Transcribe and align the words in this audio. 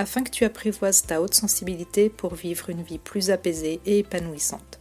afin 0.00 0.22
que 0.22 0.30
tu 0.30 0.44
apprivoises 0.44 1.02
ta 1.02 1.20
haute 1.20 1.34
sensibilité 1.34 2.08
pour 2.08 2.34
vivre 2.34 2.70
une 2.70 2.82
vie 2.82 2.98
plus 2.98 3.30
apaisée 3.30 3.80
et 3.84 3.98
épanouissante. 3.98 4.80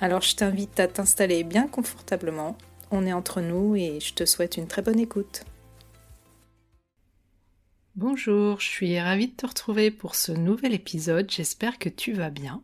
Alors 0.00 0.22
je 0.22 0.34
t'invite 0.34 0.80
à 0.80 0.88
t'installer 0.88 1.44
bien 1.44 1.68
confortablement, 1.68 2.56
on 2.90 3.06
est 3.06 3.12
entre 3.12 3.42
nous 3.42 3.76
et 3.76 4.00
je 4.00 4.14
te 4.14 4.24
souhaite 4.24 4.56
une 4.56 4.66
très 4.66 4.80
bonne 4.80 4.98
écoute. 4.98 5.44
Bonjour, 7.94 8.58
je 8.58 8.68
suis 8.68 8.98
ravie 8.98 9.28
de 9.28 9.36
te 9.36 9.46
retrouver 9.46 9.90
pour 9.90 10.14
ce 10.14 10.32
nouvel 10.32 10.72
épisode, 10.72 11.30
j'espère 11.30 11.78
que 11.78 11.90
tu 11.90 12.14
vas 12.14 12.30
bien. 12.30 12.62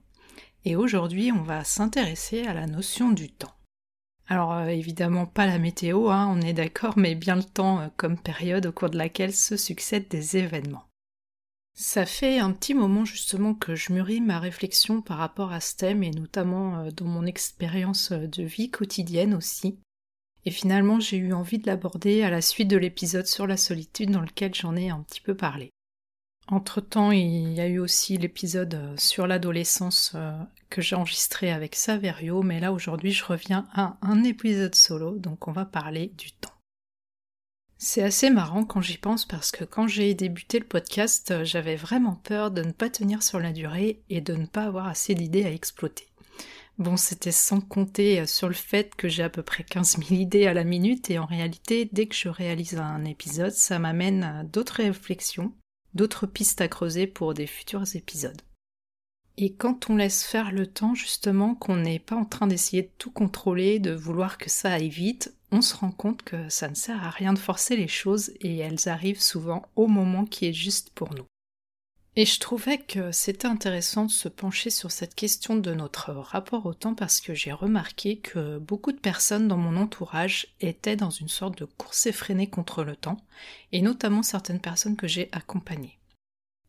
Et 0.64 0.74
aujourd'hui 0.74 1.32
on 1.32 1.42
va 1.42 1.64
s'intéresser 1.64 2.46
à 2.46 2.54
la 2.54 2.66
notion 2.66 3.10
du 3.10 3.30
temps. 3.30 3.54
Alors 4.26 4.54
euh, 4.54 4.68
évidemment 4.68 5.26
pas 5.26 5.46
la 5.46 5.58
météo, 5.58 6.08
hein, 6.08 6.34
on 6.34 6.40
est 6.40 6.54
d'accord, 6.54 6.96
mais 6.96 7.14
bien 7.14 7.36
le 7.36 7.44
temps 7.44 7.80
euh, 7.80 7.88
comme 7.98 8.18
période 8.18 8.64
au 8.64 8.72
cours 8.72 8.88
de 8.88 8.96
laquelle 8.96 9.34
se 9.34 9.58
succèdent 9.58 10.08
des 10.08 10.38
événements. 10.38 10.87
Ça 11.80 12.06
fait 12.06 12.40
un 12.40 12.50
petit 12.50 12.74
moment 12.74 13.04
justement 13.04 13.54
que 13.54 13.76
je 13.76 13.92
mûris 13.92 14.20
ma 14.20 14.40
réflexion 14.40 15.00
par 15.00 15.18
rapport 15.18 15.52
à 15.52 15.60
ce 15.60 15.76
thème 15.76 16.02
et 16.02 16.10
notamment 16.10 16.80
euh, 16.80 16.90
dans 16.90 17.04
mon 17.04 17.24
expérience 17.24 18.10
euh, 18.10 18.26
de 18.26 18.42
vie 18.42 18.68
quotidienne 18.68 19.32
aussi. 19.32 19.78
Et 20.44 20.50
finalement 20.50 20.98
j'ai 20.98 21.18
eu 21.18 21.32
envie 21.32 21.58
de 21.58 21.68
l'aborder 21.68 22.24
à 22.24 22.30
la 22.30 22.40
suite 22.40 22.66
de 22.66 22.76
l'épisode 22.76 23.28
sur 23.28 23.46
la 23.46 23.56
solitude 23.56 24.10
dans 24.10 24.22
lequel 24.22 24.56
j'en 24.56 24.74
ai 24.74 24.90
un 24.90 25.02
petit 25.02 25.20
peu 25.20 25.36
parlé. 25.36 25.70
Entre-temps, 26.48 27.12
il 27.12 27.52
y 27.52 27.60
a 27.60 27.68
eu 27.68 27.78
aussi 27.78 28.18
l'épisode 28.18 28.74
euh, 28.74 28.96
sur 28.96 29.28
l'adolescence 29.28 30.16
que 30.70 30.82
j'ai 30.82 30.96
enregistré 30.96 31.52
avec 31.52 31.76
Saverio, 31.76 32.42
mais 32.42 32.58
là 32.58 32.72
aujourd'hui 32.72 33.12
je 33.12 33.24
reviens 33.24 33.68
à 33.72 33.98
un 34.02 34.24
épisode 34.24 34.74
solo, 34.74 35.16
donc 35.16 35.46
on 35.46 35.52
va 35.52 35.64
parler 35.64 36.12
du 36.18 36.32
temps. 36.32 36.57
C'est 37.80 38.02
assez 38.02 38.28
marrant 38.28 38.64
quand 38.64 38.80
j'y 38.80 38.98
pense 38.98 39.24
parce 39.24 39.52
que 39.52 39.62
quand 39.62 39.86
j'ai 39.86 40.12
débuté 40.12 40.58
le 40.58 40.66
podcast, 40.66 41.30
euh, 41.30 41.44
j'avais 41.44 41.76
vraiment 41.76 42.16
peur 42.16 42.50
de 42.50 42.62
ne 42.62 42.72
pas 42.72 42.90
tenir 42.90 43.22
sur 43.22 43.38
la 43.38 43.52
durée 43.52 44.02
et 44.10 44.20
de 44.20 44.34
ne 44.34 44.46
pas 44.46 44.64
avoir 44.64 44.88
assez 44.88 45.14
d'idées 45.14 45.44
à 45.44 45.52
exploiter. 45.52 46.08
Bon, 46.78 46.96
c'était 46.96 47.30
sans 47.30 47.60
compter 47.60 48.20
euh, 48.20 48.26
sur 48.26 48.48
le 48.48 48.54
fait 48.54 48.96
que 48.96 49.08
j'ai 49.08 49.22
à 49.22 49.30
peu 49.30 49.44
près 49.44 49.62
15 49.62 49.98
000 50.08 50.20
idées 50.20 50.48
à 50.48 50.54
la 50.54 50.64
minute 50.64 51.08
et 51.08 51.20
en 51.20 51.26
réalité, 51.26 51.88
dès 51.92 52.06
que 52.06 52.16
je 52.16 52.28
réalise 52.28 52.74
un 52.74 53.04
épisode, 53.04 53.52
ça 53.52 53.78
m'amène 53.78 54.24
à 54.24 54.42
d'autres 54.42 54.82
réflexions, 54.82 55.52
d'autres 55.94 56.26
pistes 56.26 56.60
à 56.60 56.66
creuser 56.66 57.06
pour 57.06 57.32
des 57.32 57.46
futurs 57.46 57.94
épisodes. 57.94 58.42
Et 59.36 59.52
quand 59.52 59.88
on 59.88 59.94
laisse 59.94 60.24
faire 60.24 60.50
le 60.50 60.66
temps, 60.66 60.96
justement, 60.96 61.54
qu'on 61.54 61.76
n'est 61.76 62.00
pas 62.00 62.16
en 62.16 62.24
train 62.24 62.48
d'essayer 62.48 62.82
de 62.82 62.90
tout 62.98 63.12
contrôler, 63.12 63.78
de 63.78 63.92
vouloir 63.92 64.36
que 64.36 64.50
ça 64.50 64.72
aille 64.72 64.88
vite, 64.88 65.32
on 65.50 65.62
se 65.62 65.74
rend 65.74 65.90
compte 65.90 66.22
que 66.22 66.48
ça 66.48 66.68
ne 66.68 66.74
sert 66.74 67.02
à 67.02 67.10
rien 67.10 67.32
de 67.32 67.38
forcer 67.38 67.76
les 67.76 67.88
choses 67.88 68.32
et 68.40 68.58
elles 68.58 68.88
arrivent 68.88 69.22
souvent 69.22 69.66
au 69.76 69.86
moment 69.86 70.24
qui 70.24 70.46
est 70.46 70.52
juste 70.52 70.90
pour 70.90 71.14
nous. 71.14 71.24
Et 72.16 72.26
je 72.26 72.40
trouvais 72.40 72.78
que 72.78 73.12
c'était 73.12 73.46
intéressant 73.46 74.04
de 74.04 74.10
se 74.10 74.28
pencher 74.28 74.70
sur 74.70 74.90
cette 74.90 75.14
question 75.14 75.54
de 75.54 75.72
notre 75.72 76.10
rapport 76.10 76.66
au 76.66 76.74
temps 76.74 76.94
parce 76.94 77.20
que 77.20 77.32
j'ai 77.32 77.52
remarqué 77.52 78.18
que 78.18 78.58
beaucoup 78.58 78.90
de 78.90 78.98
personnes 78.98 79.46
dans 79.46 79.56
mon 79.56 79.76
entourage 79.76 80.48
étaient 80.60 80.96
dans 80.96 81.10
une 81.10 81.28
sorte 81.28 81.56
de 81.58 81.64
course 81.64 82.06
effrénée 82.06 82.48
contre 82.48 82.82
le 82.82 82.96
temps, 82.96 83.18
et 83.70 83.82
notamment 83.82 84.24
certaines 84.24 84.58
personnes 84.58 84.96
que 84.96 85.06
j'ai 85.06 85.28
accompagnées. 85.30 85.98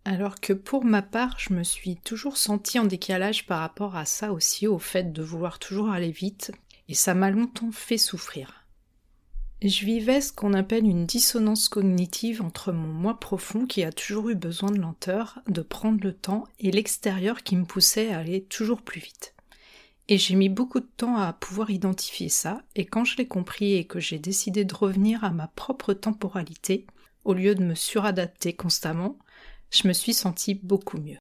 Alors 0.06 0.39
que 0.39 0.53
pour 0.53 0.85
ma 0.85 1.01
part, 1.01 1.39
je 1.39 1.53
me 1.53 1.63
suis 1.63 1.95
toujours 1.95 2.38
sentie 2.38 2.78
en 2.78 2.85
décalage 2.85 3.47
par 3.47 3.62
rapport 3.62 3.95
à 3.95 4.06
ça 4.06 4.31
aussi, 4.31 4.68
au 4.68 4.78
fait 4.78 5.12
de 5.12 5.23
vouloir 5.23 5.57
toujours 5.57 5.89
aller 5.89 6.12
vite, 6.12 6.51
et 6.89 6.94
ça 6.94 7.16
m'a 7.16 7.31
longtemps 7.31 7.72
fait 7.72 7.97
souffrir. 7.97 8.58
Je 9.61 9.83
vivais 9.83 10.21
ce 10.21 10.31
qu'on 10.31 10.53
appelle 10.53 10.85
une 10.85 11.05
dissonance 11.05 11.67
cognitive 11.67 12.41
entre 12.41 12.71
mon 12.71 12.87
moi 12.87 13.19
profond 13.19 13.65
qui 13.65 13.83
a 13.83 13.91
toujours 13.91 14.29
eu 14.29 14.35
besoin 14.35 14.71
de 14.71 14.79
lenteur, 14.79 15.39
de 15.49 15.61
prendre 15.61 16.01
le 16.01 16.13
temps, 16.13 16.45
et 16.59 16.71
l'extérieur 16.71 17.43
qui 17.43 17.57
me 17.57 17.65
poussait 17.65 18.13
à 18.13 18.19
aller 18.19 18.43
toujours 18.43 18.81
plus 18.81 19.01
vite. 19.01 19.35
Et 20.07 20.17
j'ai 20.17 20.35
mis 20.35 20.47
beaucoup 20.47 20.79
de 20.79 20.89
temps 20.95 21.17
à 21.17 21.33
pouvoir 21.33 21.71
identifier 21.71 22.29
ça, 22.29 22.61
et 22.75 22.85
quand 22.85 23.03
je 23.03 23.17
l'ai 23.17 23.27
compris 23.27 23.73
et 23.73 23.83
que 23.83 23.99
j'ai 23.99 24.17
décidé 24.17 24.63
de 24.63 24.73
revenir 24.73 25.25
à 25.25 25.31
ma 25.31 25.47
propre 25.47 25.93
temporalité, 25.93 26.87
au 27.25 27.33
lieu 27.33 27.53
de 27.53 27.63
me 27.63 27.75
suradapter 27.75 28.53
constamment, 28.53 29.19
je 29.71 29.89
me 29.89 29.93
suis 29.93 30.13
sentie 30.13 30.55
beaucoup 30.55 30.99
mieux. 30.99 31.19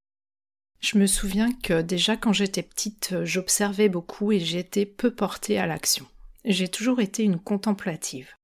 Je 0.79 0.97
me 0.97 1.09
souviens 1.09 1.53
que 1.53 1.83
déjà 1.83 2.17
quand 2.17 2.33
j'étais 2.33 2.63
petite, 2.63 3.17
j'observais 3.25 3.89
beaucoup 3.89 4.31
et 4.31 4.39
j'étais 4.39 4.87
peu 4.87 5.13
portée 5.13 5.59
à 5.59 5.67
l'action. 5.67 6.07
J'ai 6.45 6.69
toujours 6.69 7.01
été 7.01 7.25
une 7.25 7.39
contemplative. 7.39 8.35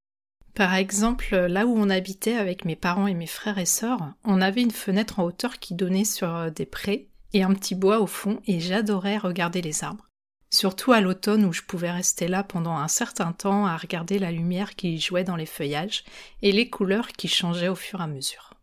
Par 0.54 0.74
exemple, 0.74 1.34
là 1.34 1.66
où 1.66 1.76
on 1.76 1.90
habitait 1.90 2.36
avec 2.36 2.64
mes 2.64 2.76
parents 2.76 3.06
et 3.06 3.14
mes 3.14 3.26
frères 3.26 3.58
et 3.58 3.66
sœurs, 3.66 4.14
on 4.24 4.40
avait 4.40 4.62
une 4.62 4.70
fenêtre 4.70 5.18
en 5.18 5.24
hauteur 5.24 5.58
qui 5.58 5.74
donnait 5.74 6.04
sur 6.04 6.50
des 6.52 6.66
prés 6.66 7.08
et 7.32 7.42
un 7.42 7.52
petit 7.52 7.74
bois 7.74 8.00
au 8.00 8.06
fond 8.06 8.40
et 8.46 8.60
j'adorais 8.60 9.18
regarder 9.18 9.62
les 9.62 9.82
arbres. 9.82 10.06
Surtout 10.50 10.92
à 10.92 11.00
l'automne 11.00 11.44
où 11.44 11.52
je 11.52 11.62
pouvais 11.62 11.90
rester 11.90 12.28
là 12.28 12.44
pendant 12.44 12.76
un 12.76 12.86
certain 12.86 13.32
temps 13.32 13.66
à 13.66 13.76
regarder 13.76 14.20
la 14.20 14.30
lumière 14.30 14.76
qui 14.76 15.00
jouait 15.00 15.24
dans 15.24 15.34
les 15.34 15.46
feuillages 15.46 16.04
et 16.42 16.52
les 16.52 16.70
couleurs 16.70 17.08
qui 17.08 17.26
changeaient 17.26 17.68
au 17.68 17.74
fur 17.74 18.00
et 18.00 18.04
à 18.04 18.06
mesure. 18.06 18.54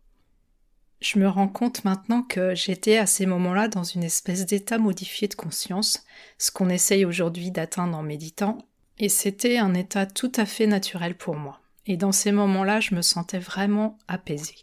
Je 1.02 1.18
me 1.18 1.28
rends 1.28 1.48
compte 1.48 1.84
maintenant 1.84 2.22
que 2.22 2.54
j'étais 2.54 2.96
à 2.96 3.06
ces 3.06 3.26
moments-là 3.26 3.68
dans 3.68 3.82
une 3.84 4.04
espèce 4.04 4.46
d'état 4.46 4.78
modifié 4.78 5.28
de 5.28 5.34
conscience, 5.34 6.04
ce 6.38 6.50
qu'on 6.50 6.70
essaye 6.70 7.04
aujourd'hui 7.04 7.50
d'atteindre 7.50 7.98
en 7.98 8.02
méditant, 8.02 8.56
et 8.98 9.08
c'était 9.08 9.58
un 9.58 9.74
état 9.74 10.06
tout 10.06 10.32
à 10.36 10.46
fait 10.46 10.66
naturel 10.66 11.16
pour 11.16 11.36
moi. 11.36 11.60
Et 11.86 11.96
dans 11.96 12.12
ces 12.12 12.32
moments-là, 12.32 12.80
je 12.80 12.94
me 12.94 13.02
sentais 13.02 13.38
vraiment 13.38 13.98
apaisée. 14.06 14.62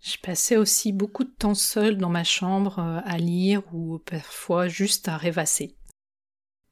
Je 0.00 0.16
passais 0.22 0.56
aussi 0.56 0.92
beaucoup 0.92 1.24
de 1.24 1.34
temps 1.36 1.54
seule 1.54 1.98
dans 1.98 2.08
ma 2.08 2.24
chambre 2.24 2.78
euh, 2.78 3.00
à 3.04 3.18
lire 3.18 3.62
ou 3.74 3.98
parfois 3.98 4.68
juste 4.68 5.08
à 5.08 5.16
rêvasser. 5.16 5.74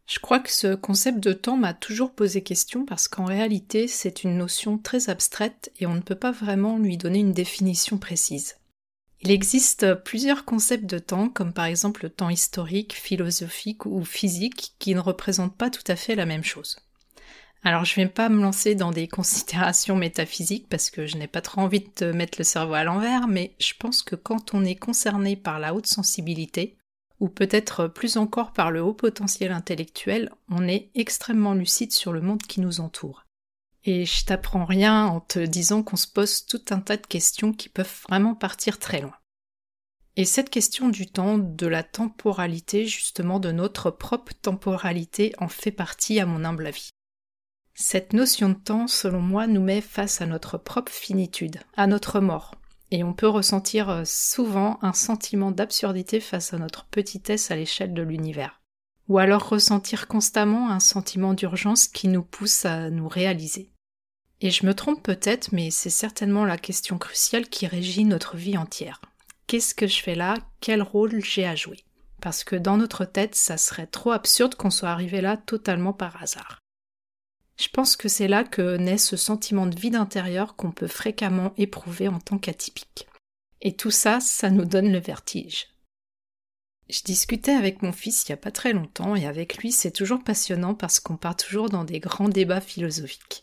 Je 0.06 0.18
crois 0.18 0.38
que 0.38 0.52
ce 0.52 0.74
concept 0.74 1.18
de 1.20 1.32
temps 1.32 1.56
m'a 1.56 1.74
toujours 1.74 2.12
posé 2.12 2.42
question 2.42 2.84
parce 2.84 3.08
qu'en 3.08 3.24
réalité 3.24 3.88
c'est 3.88 4.22
une 4.22 4.36
notion 4.36 4.78
très 4.78 5.08
abstraite 5.08 5.72
et 5.80 5.86
on 5.86 5.94
ne 5.94 6.00
peut 6.00 6.14
pas 6.14 6.30
vraiment 6.30 6.78
lui 6.78 6.98
donner 6.98 7.20
une 7.20 7.32
définition 7.32 7.96
précise. 7.98 8.56
Il 9.20 9.30
existe 9.30 9.94
plusieurs 10.04 10.44
concepts 10.44 10.84
de 10.86 10.98
temps, 10.98 11.28
comme 11.28 11.52
par 11.52 11.64
exemple 11.64 12.04
le 12.04 12.10
temps 12.10 12.28
historique, 12.28 12.92
philosophique 12.92 13.86
ou 13.86 14.04
physique, 14.04 14.74
qui 14.78 14.94
ne 14.94 15.00
représentent 15.00 15.56
pas 15.56 15.70
tout 15.70 15.84
à 15.88 15.96
fait 15.96 16.14
la 16.14 16.26
même 16.26 16.44
chose. 16.44 16.76
Alors 17.66 17.86
je 17.86 17.98
ne 17.98 18.04
vais 18.04 18.12
pas 18.12 18.28
me 18.28 18.42
lancer 18.42 18.74
dans 18.74 18.90
des 18.90 19.08
considérations 19.08 19.96
métaphysiques 19.96 20.68
parce 20.68 20.90
que 20.90 21.06
je 21.06 21.16
n'ai 21.16 21.26
pas 21.26 21.40
trop 21.40 21.62
envie 21.62 21.84
de 21.98 22.12
mettre 22.12 22.38
le 22.38 22.44
cerveau 22.44 22.74
à 22.74 22.84
l'envers, 22.84 23.26
mais 23.26 23.54
je 23.58 23.72
pense 23.78 24.02
que 24.02 24.16
quand 24.16 24.52
on 24.52 24.64
est 24.64 24.76
concerné 24.76 25.36
par 25.36 25.58
la 25.58 25.74
haute 25.74 25.86
sensibilité, 25.86 26.76
ou 27.20 27.28
peut-être 27.28 27.86
plus 27.86 28.18
encore 28.18 28.52
par 28.52 28.70
le 28.70 28.82
haut 28.82 28.92
potentiel 28.92 29.52
intellectuel, 29.52 30.30
on 30.50 30.68
est 30.68 30.90
extrêmement 30.94 31.54
lucide 31.54 31.92
sur 31.92 32.12
le 32.12 32.20
monde 32.20 32.42
qui 32.42 32.60
nous 32.60 32.80
entoure. 32.80 33.23
Et 33.84 34.06
je 34.06 34.24
t'apprends 34.24 34.64
rien 34.64 35.06
en 35.06 35.20
te 35.20 35.38
disant 35.38 35.82
qu'on 35.82 35.96
se 35.96 36.08
pose 36.08 36.46
tout 36.46 36.62
un 36.70 36.80
tas 36.80 36.96
de 36.96 37.06
questions 37.06 37.52
qui 37.52 37.68
peuvent 37.68 38.00
vraiment 38.08 38.34
partir 38.34 38.78
très 38.78 39.00
loin. 39.00 39.14
Et 40.16 40.24
cette 40.24 40.48
question 40.48 40.88
du 40.88 41.06
temps, 41.06 41.38
de 41.38 41.66
la 41.66 41.82
temporalité, 41.82 42.86
justement 42.86 43.40
de 43.40 43.50
notre 43.50 43.90
propre 43.90 44.32
temporalité, 44.32 45.34
en 45.38 45.48
fait 45.48 45.72
partie 45.72 46.20
à 46.20 46.26
mon 46.26 46.44
humble 46.44 46.68
avis. 46.68 46.90
Cette 47.74 48.12
notion 48.12 48.48
de 48.50 48.54
temps, 48.54 48.86
selon 48.86 49.20
moi, 49.20 49.48
nous 49.48 49.60
met 49.60 49.80
face 49.80 50.20
à 50.20 50.26
notre 50.26 50.56
propre 50.56 50.92
finitude, 50.92 51.58
à 51.76 51.88
notre 51.88 52.20
mort, 52.20 52.54
et 52.92 53.02
on 53.02 53.12
peut 53.12 53.26
ressentir 53.26 53.90
euh, 53.90 54.02
souvent 54.04 54.78
un 54.82 54.92
sentiment 54.92 55.50
d'absurdité 55.50 56.20
face 56.20 56.54
à 56.54 56.58
notre 56.58 56.84
petitesse 56.86 57.50
à 57.50 57.56
l'échelle 57.56 57.92
de 57.92 58.02
l'univers, 58.02 58.62
ou 59.08 59.18
alors 59.18 59.48
ressentir 59.48 60.06
constamment 60.06 60.70
un 60.70 60.78
sentiment 60.78 61.34
d'urgence 61.34 61.88
qui 61.88 62.06
nous 62.06 62.22
pousse 62.22 62.64
à 62.64 62.90
nous 62.90 63.08
réaliser. 63.08 63.73
Et 64.40 64.50
je 64.50 64.66
me 64.66 64.74
trompe 64.74 65.02
peut-être, 65.02 65.52
mais 65.52 65.70
c'est 65.70 65.90
certainement 65.90 66.44
la 66.44 66.58
question 66.58 66.98
cruciale 66.98 67.48
qui 67.48 67.66
régit 67.66 68.04
notre 68.04 68.36
vie 68.36 68.58
entière. 68.58 69.00
Qu'est-ce 69.46 69.74
que 69.74 69.86
je 69.86 70.02
fais 70.02 70.14
là? 70.14 70.34
Quel 70.60 70.82
rôle 70.82 71.22
j'ai 71.24 71.46
à 71.46 71.54
jouer? 71.54 71.84
Parce 72.20 72.44
que 72.44 72.56
dans 72.56 72.76
notre 72.76 73.04
tête, 73.04 73.34
ça 73.34 73.56
serait 73.56 73.86
trop 73.86 74.12
absurde 74.12 74.54
qu'on 74.54 74.70
soit 74.70 74.90
arrivé 74.90 75.20
là 75.20 75.36
totalement 75.36 75.92
par 75.92 76.22
hasard. 76.22 76.58
Je 77.56 77.68
pense 77.68 77.96
que 77.96 78.08
c'est 78.08 78.28
là 78.28 78.42
que 78.44 78.76
naît 78.76 78.98
ce 78.98 79.16
sentiment 79.16 79.66
de 79.66 79.78
vide 79.78 79.94
intérieur 79.94 80.56
qu'on 80.56 80.72
peut 80.72 80.88
fréquemment 80.88 81.52
éprouver 81.56 82.08
en 82.08 82.18
tant 82.18 82.38
qu'atypique. 82.38 83.06
Et 83.60 83.76
tout 83.76 83.90
ça, 83.90 84.20
ça 84.20 84.50
nous 84.50 84.64
donne 84.64 84.92
le 84.92 84.98
vertige. 84.98 85.68
Je 86.90 87.02
discutais 87.02 87.52
avec 87.54 87.82
mon 87.82 87.92
fils 87.92 88.24
il 88.24 88.32
n'y 88.32 88.34
a 88.34 88.38
pas 88.38 88.50
très 88.50 88.72
longtemps 88.72 89.16
et 89.16 89.26
avec 89.26 89.56
lui 89.58 89.72
c'est 89.72 89.90
toujours 89.90 90.22
passionnant 90.22 90.74
parce 90.74 91.00
qu'on 91.00 91.16
part 91.16 91.36
toujours 91.36 91.70
dans 91.70 91.84
des 91.84 91.98
grands 91.98 92.28
débats 92.28 92.60
philosophiques. 92.60 93.42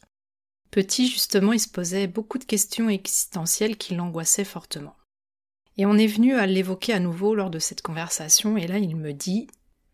Petit 0.71 1.07
justement 1.07 1.53
il 1.53 1.59
se 1.59 1.69
posait 1.69 2.07
beaucoup 2.07 2.37
de 2.37 2.45
questions 2.45 2.89
existentielles 2.89 3.77
qui 3.77 3.93
l'angoissaient 3.93 4.45
fortement. 4.45 4.95
Et 5.77 5.85
on 5.85 5.97
est 5.97 6.07
venu 6.07 6.35
à 6.35 6.47
l'évoquer 6.47 6.93
à 6.93 6.99
nouveau 6.99 7.35
lors 7.35 7.49
de 7.49 7.59
cette 7.59 7.81
conversation 7.81 8.57
et 8.57 8.67
là 8.67 8.77
il 8.77 8.95
me 8.95 9.13
dit 9.13 9.47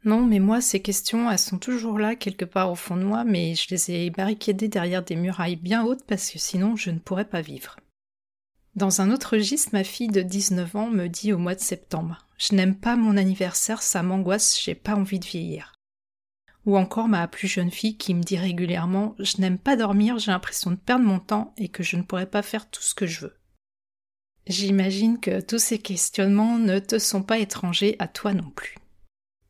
non, 0.03 0.25
mais 0.25 0.39
moi, 0.39 0.61
ces 0.61 0.81
questions, 0.81 1.29
elles 1.29 1.37
sont 1.37 1.57
toujours 1.57 1.99
là, 1.99 2.15
quelque 2.15 2.45
part 2.45 2.71
au 2.71 2.75
fond 2.75 2.95
de 2.95 3.03
moi, 3.03 3.25
mais 3.25 3.55
je 3.55 3.67
les 3.71 3.91
ai 3.91 4.09
barricadées 4.09 4.69
derrière 4.69 5.03
des 5.03 5.17
murailles 5.17 5.57
bien 5.57 5.83
hautes 5.83 6.05
parce 6.07 6.29
que 6.29 6.39
sinon 6.39 6.77
je 6.77 6.91
ne 6.91 6.99
pourrais 6.99 7.27
pas 7.27 7.41
vivre. 7.41 7.75
Dans 8.75 9.01
un 9.01 9.11
autre 9.11 9.33
registre, 9.33 9.71
ma 9.73 9.83
fille 9.83 10.07
de 10.07 10.21
19 10.21 10.75
ans 10.75 10.87
me 10.87 11.07
dit 11.07 11.33
au 11.33 11.37
mois 11.37 11.55
de 11.55 11.59
septembre 11.59 12.25
Je 12.37 12.55
n'aime 12.55 12.75
pas 12.75 12.95
mon 12.95 13.17
anniversaire, 13.17 13.81
ça 13.81 14.03
m'angoisse, 14.03 14.61
j'ai 14.63 14.75
pas 14.75 14.95
envie 14.95 15.19
de 15.19 15.25
vieillir. 15.25 15.73
Ou 16.67 16.77
encore 16.77 17.07
ma 17.07 17.25
plus 17.29 17.47
jeune 17.47 17.71
fille 17.71 17.95
qui 17.95 18.13
me 18.13 18.21
dit 18.21 18.37
régulièrement 18.37 19.15
Je 19.19 19.37
n'aime 19.39 19.57
pas 19.57 19.77
dormir, 19.77 20.19
j'ai 20.19 20.31
l'impression 20.31 20.69
de 20.69 20.75
perdre 20.75 21.05
mon 21.05 21.19
temps 21.19 21.53
et 21.57 21.69
que 21.69 21.81
je 21.81 21.95
ne 21.95 22.01
pourrais 22.01 22.29
pas 22.29 22.41
faire 22.41 22.69
tout 22.69 22.81
ce 22.81 22.93
que 22.93 23.07
je 23.07 23.21
veux. 23.21 23.37
J'imagine 24.47 25.21
que 25.21 25.39
tous 25.39 25.59
ces 25.59 25.79
questionnements 25.79 26.57
ne 26.57 26.79
te 26.79 26.99
sont 26.99 27.23
pas 27.23 27.37
étrangers 27.37 27.95
à 27.99 28.09
toi 28.09 28.33
non 28.33 28.49
plus. 28.49 28.75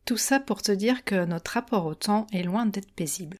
Tout 0.06 0.18
ça 0.18 0.40
pour 0.40 0.62
te 0.62 0.72
dire 0.72 1.04
que 1.04 1.26
notre 1.26 1.52
rapport 1.52 1.88
au 1.88 1.96
temps 1.96 2.28
est 2.34 2.44
loin 2.44 2.68
d'être 2.68 2.92
paisible. 2.92 3.38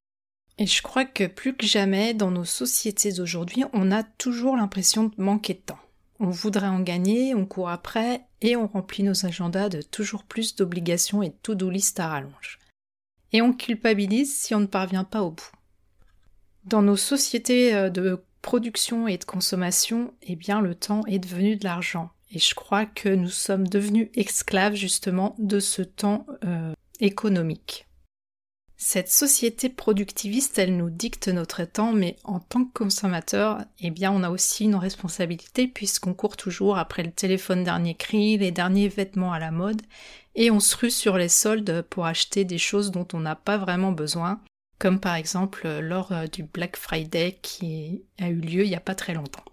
Et 0.58 0.66
je 0.66 0.82
crois 0.82 1.04
que 1.04 1.28
plus 1.28 1.56
que 1.56 1.64
jamais, 1.64 2.14
dans 2.14 2.32
nos 2.32 2.44
sociétés 2.44 3.12
d'aujourd'hui, 3.12 3.62
on 3.72 3.92
a 3.92 4.02
toujours 4.02 4.56
l'impression 4.56 5.04
de 5.04 5.22
manquer 5.22 5.54
de 5.54 5.60
temps. 5.60 5.78
On 6.18 6.30
voudrait 6.30 6.66
en 6.66 6.80
gagner, 6.80 7.36
on 7.36 7.46
court 7.46 7.70
après, 7.70 8.22
et 8.40 8.56
on 8.56 8.66
remplit 8.66 9.04
nos 9.04 9.24
agendas 9.24 9.68
de 9.68 9.82
toujours 9.82 10.24
plus 10.24 10.56
d'obligations 10.56 11.22
et 11.22 11.28
de 11.28 11.36
to-do 11.42 11.70
à 11.98 12.08
rallonge. 12.08 12.58
Et 13.32 13.42
on 13.42 13.52
culpabilise 13.52 14.34
si 14.34 14.54
on 14.54 14.60
ne 14.60 14.66
parvient 14.66 15.04
pas 15.04 15.22
au 15.22 15.30
bout. 15.30 15.50
Dans 16.64 16.82
nos 16.82 16.96
sociétés 16.96 17.74
euh, 17.74 17.90
de 17.90 18.22
production 18.42 19.08
et 19.08 19.18
de 19.18 19.24
consommation, 19.24 20.14
eh 20.22 20.36
bien 20.36 20.60
le 20.60 20.74
temps 20.74 21.04
est 21.06 21.18
devenu 21.18 21.56
de 21.56 21.64
l'argent. 21.64 22.10
Et 22.30 22.38
je 22.38 22.54
crois 22.54 22.86
que 22.86 23.08
nous 23.08 23.30
sommes 23.30 23.66
devenus 23.66 24.08
esclaves 24.14 24.74
justement 24.74 25.34
de 25.38 25.60
ce 25.60 25.82
temps 25.82 26.26
euh, 26.44 26.72
économique. 27.00 27.86
Cette 28.80 29.10
société 29.10 29.68
productiviste, 29.70 30.56
elle 30.56 30.76
nous 30.76 30.88
dicte 30.88 31.26
notre 31.26 31.64
temps, 31.64 31.92
mais 31.92 32.14
en 32.22 32.38
tant 32.38 32.64
que 32.64 32.72
consommateur, 32.72 33.58
eh 33.80 33.90
bien, 33.90 34.12
on 34.12 34.22
a 34.22 34.30
aussi 34.30 34.64
une 34.64 34.76
responsabilité 34.76 35.66
puisqu'on 35.66 36.14
court 36.14 36.36
toujours 36.36 36.78
après 36.78 37.02
le 37.02 37.10
téléphone 37.10 37.64
dernier 37.64 37.96
cri, 37.96 38.38
les 38.38 38.52
derniers 38.52 38.88
vêtements 38.88 39.32
à 39.32 39.40
la 39.40 39.50
mode, 39.50 39.82
et 40.38 40.52
on 40.52 40.60
se 40.60 40.76
rue 40.76 40.90
sur 40.90 41.18
les 41.18 41.28
soldes 41.28 41.82
pour 41.90 42.06
acheter 42.06 42.44
des 42.44 42.58
choses 42.58 42.92
dont 42.92 43.08
on 43.12 43.18
n'a 43.18 43.34
pas 43.34 43.58
vraiment 43.58 43.90
besoin, 43.90 44.40
comme 44.78 45.00
par 45.00 45.16
exemple 45.16 45.68
lors 45.80 46.12
du 46.32 46.44
Black 46.44 46.76
Friday 46.76 47.40
qui 47.42 48.04
a 48.20 48.28
eu 48.28 48.36
lieu 48.36 48.64
il 48.64 48.68
n'y 48.68 48.76
a 48.76 48.80
pas 48.80 48.94
très 48.94 49.14
longtemps. 49.14 49.44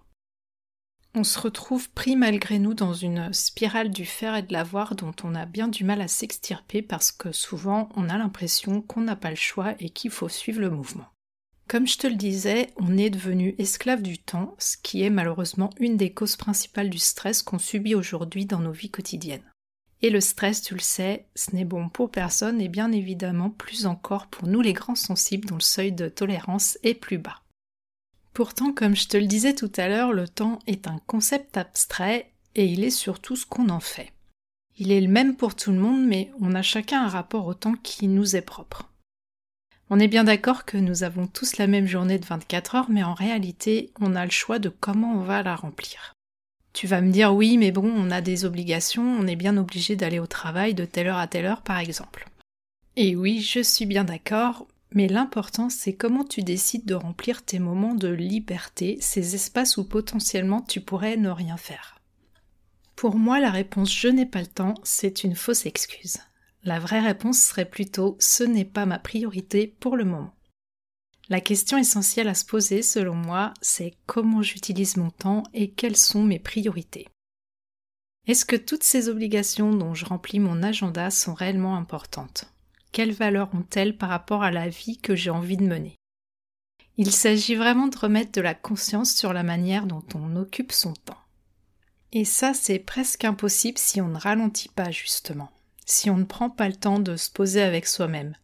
On 1.16 1.24
se 1.24 1.40
retrouve 1.40 1.90
pris 1.90 2.16
malgré 2.16 2.60
nous 2.60 2.76
dans 2.76 2.94
une 2.94 3.34
spirale 3.34 3.90
du 3.90 4.06
faire 4.06 4.36
et 4.36 4.44
de 4.44 4.54
l'avoir 4.54 4.96
dont 4.96 5.16
on 5.24 5.34
a 5.34 5.48
bien 5.48 5.68
du 5.68 5.84
mal 5.84 6.02
à 6.02 6.08
s'extirper 6.08 6.84
parce 6.84 7.12
que 7.12 7.32
souvent 7.32 7.90
on 7.96 8.08
a 8.08 8.18
l'impression 8.20 8.84
qu'on 8.84 9.02
n'a 9.02 9.16
pas 9.16 9.32
le 9.32 9.36
choix 9.36 9.74
et 9.80 9.90
qu'il 9.90 10.12
faut 10.12 10.30
suivre 10.30 10.62
le 10.62 10.70
mouvement. 10.70 11.08
Comme 11.68 11.88
je 11.88 11.98
te 11.98 12.06
le 12.06 12.16
disais, 12.16 12.70
on 12.78 12.96
est 12.96 13.10
devenu 13.10 13.56
esclave 13.58 14.04
du 14.04 14.20
temps, 14.20 14.54
ce 14.60 14.78
qui 14.78 15.02
est 15.02 15.10
malheureusement 15.10 15.72
une 15.80 15.98
des 15.98 16.14
causes 16.14 16.36
principales 16.36 16.92
du 16.92 17.00
stress 17.00 17.42
qu'on 17.42 17.58
subit 17.58 17.96
aujourd'hui 17.96 18.46
dans 18.46 18.60
nos 18.60 18.72
vies 18.72 18.92
quotidiennes. 18.92 19.52
Et 20.06 20.12
le 20.12 20.22
stress, 20.22 20.62
tu 20.62 20.76
le 20.76 20.82
sais, 20.82 21.26
ce 21.34 21.56
n'est 21.56 21.66
bon 21.66 21.90
pour 21.90 22.12
personne 22.12 22.62
et 22.62 22.68
bien 22.68 22.92
évidemment 22.92 23.50
plus 23.50 23.88
encore 23.88 24.28
pour 24.28 24.48
nous 24.48 24.62
les 24.62 24.74
grands 24.74 24.94
sensibles 24.94 25.48
dont 25.48 25.56
le 25.56 25.62
seuil 25.62 25.92
de 25.92 26.10
tolérance 26.10 26.78
est 26.84 26.94
plus 26.94 27.18
bas. 27.18 27.42
Pourtant, 28.32 28.72
comme 28.72 28.96
je 28.96 29.08
te 29.08 29.18
le 29.18 29.26
disais 29.26 29.56
tout 29.56 29.72
à 29.78 29.88
l'heure, 29.88 30.14
le 30.14 30.28
temps 30.28 30.60
est 30.68 30.86
un 30.86 31.00
concept 31.08 31.58
abstrait 31.58 32.32
et 32.54 32.68
il 32.68 32.84
est 32.84 32.92
surtout 32.92 33.36
ce 33.36 33.48
qu'on 33.48 33.70
en 33.70 33.80
fait. 33.80 34.12
Il 34.78 34.92
est 34.92 35.02
le 35.02 35.08
même 35.08 35.36
pour 35.36 35.56
tout 35.56 35.72
le 35.72 35.80
monde, 35.80 36.06
mais 36.06 36.30
on 36.40 36.54
a 36.54 36.62
chacun 36.62 37.04
un 37.04 37.10
rapport 37.10 37.48
au 37.48 37.56
temps 37.56 37.76
qui 37.82 38.08
nous 38.08 38.36
est 38.36 38.44
propre. 38.44 38.88
On 39.90 40.00
est 40.00 40.08
bien 40.08 40.26
d'accord 40.26 40.66
que 40.66 40.78
nous 40.78 41.02
avons 41.02 41.26
tous 41.26 41.58
la 41.58 41.66
même 41.66 41.88
journée 41.88 42.20
de 42.20 42.26
24 42.28 42.76
heures, 42.76 42.92
mais 42.92 43.04
en 43.04 43.16
réalité, 43.16 43.92
on 44.00 44.16
a 44.16 44.24
le 44.24 44.30
choix 44.30 44.60
de 44.60 44.70
comment 44.70 45.14
on 45.16 45.24
va 45.24 45.42
la 45.42 45.56
remplir. 45.56 46.15
Tu 46.76 46.88
vas 46.88 47.00
me 47.00 47.10
dire 47.10 47.34
oui, 47.34 47.58
mais 47.58 47.72
bon, 47.72 47.90
on 47.90 48.12
a 48.12 48.20
des 48.20 48.44
obligations, 48.44 49.02
on 49.02 49.28
est 49.28 49.38
bien 49.38 49.56
obligé 49.56 49.96
d'aller 49.96 50.20
au 50.20 50.28
travail 50.28 50.74
de 50.74 50.84
telle 50.84 51.08
heure 51.08 51.20
à 51.20 51.26
telle 51.26 51.46
heure, 51.46 51.62
par 51.62 51.80
exemple. 51.80 52.28
Et 52.98 53.16
oui, 53.16 53.40
je 53.40 53.62
suis 53.62 53.86
bien 53.86 54.04
d'accord, 54.04 54.68
mais 54.92 55.08
l'important, 55.08 55.70
c'est 55.70 55.94
comment 55.94 56.26
tu 56.26 56.42
décides 56.42 56.84
de 56.84 56.94
remplir 56.94 57.44
tes 57.44 57.60
moments 57.60 57.96
de 57.96 58.10
liberté, 58.10 58.98
ces 59.00 59.36
espaces 59.36 59.78
où 59.78 59.86
potentiellement 59.86 60.62
tu 60.62 60.82
pourrais 60.82 61.16
ne 61.16 61.30
rien 61.30 61.56
faire. 61.56 62.02
Pour 62.98 63.16
moi, 63.16 63.40
la 63.40 63.52
réponse 63.52 63.98
je 63.98 64.10
n'ai 64.10 64.26
pas 64.26 64.42
le 64.42 64.48
temps, 64.48 64.74
c'est 64.84 65.24
une 65.24 65.36
fausse 65.36 65.66
excuse. 65.66 66.18
La 66.66 66.80
vraie 66.80 67.00
réponse 67.00 67.40
serait 67.40 67.70
plutôt 67.70 68.18
ce 68.20 68.44
n'est 68.44 68.66
pas 68.66 68.86
ma 68.86 69.00
priorité 69.00 69.74
pour 69.80 69.96
le 69.96 70.04
moment. 70.04 70.34
La 71.28 71.42
question 71.42 71.78
essentielle 71.78 72.28
à 72.28 72.36
se 72.36 72.46
poser, 72.46 72.84
selon 72.84 73.16
moi, 73.16 73.54
c'est 73.62 73.96
comment 74.06 74.44
j'utilise 74.44 74.98
mon 74.98 75.10
temps 75.10 75.44
et 75.54 75.72
quelles 75.72 75.98
sont 75.98 76.24
mes 76.24 76.38
priorités. 76.38 77.08
Est-ce 78.28 78.46
que 78.46 78.56
toutes 78.56 78.84
ces 78.84 79.10
obligations 79.10 79.72
dont 79.74 79.96
je 79.96 80.06
remplis 80.06 80.40
mon 80.40 80.62
agenda 80.62 81.10
sont 81.10 81.34
réellement 81.34 81.78
importantes? 81.78 82.46
Quelle 82.92 83.12
valeur 83.12 83.50
ont-elles 83.54 83.98
par 83.98 84.10
rapport 84.10 84.44
à 84.44 84.52
la 84.52 84.70
vie 84.70 84.98
que 84.98 85.16
j'ai 85.16 85.32
envie 85.32 85.58
de 85.58 85.66
mener? 85.66 85.96
Il 86.98 87.12
s'agit 87.12 87.56
vraiment 87.56 87.88
de 87.88 87.98
remettre 87.98 88.32
de 88.32 88.42
la 88.42 88.54
conscience 88.54 89.14
sur 89.14 89.34
la 89.34 89.44
manière 89.44 89.86
dont 89.86 90.06
on 90.14 90.36
occupe 90.36 90.72
son 90.72 90.94
temps. 90.94 91.22
Et 92.14 92.24
ça, 92.24 92.54
c'est 92.54 92.80
presque 92.80 93.26
impossible 93.26 93.78
si 93.78 94.00
on 94.00 94.08
ne 94.08 94.18
ralentit 94.18 94.70
pas 94.70 94.92
justement, 94.92 95.52
si 95.86 96.10
on 96.10 96.18
ne 96.18 96.24
prend 96.24 96.50
pas 96.50 96.70
le 96.70 96.76
temps 96.76 97.00
de 97.00 97.18
se 97.18 97.30
poser 97.30 97.62
avec 97.62 97.86
soi-même, 97.88 98.36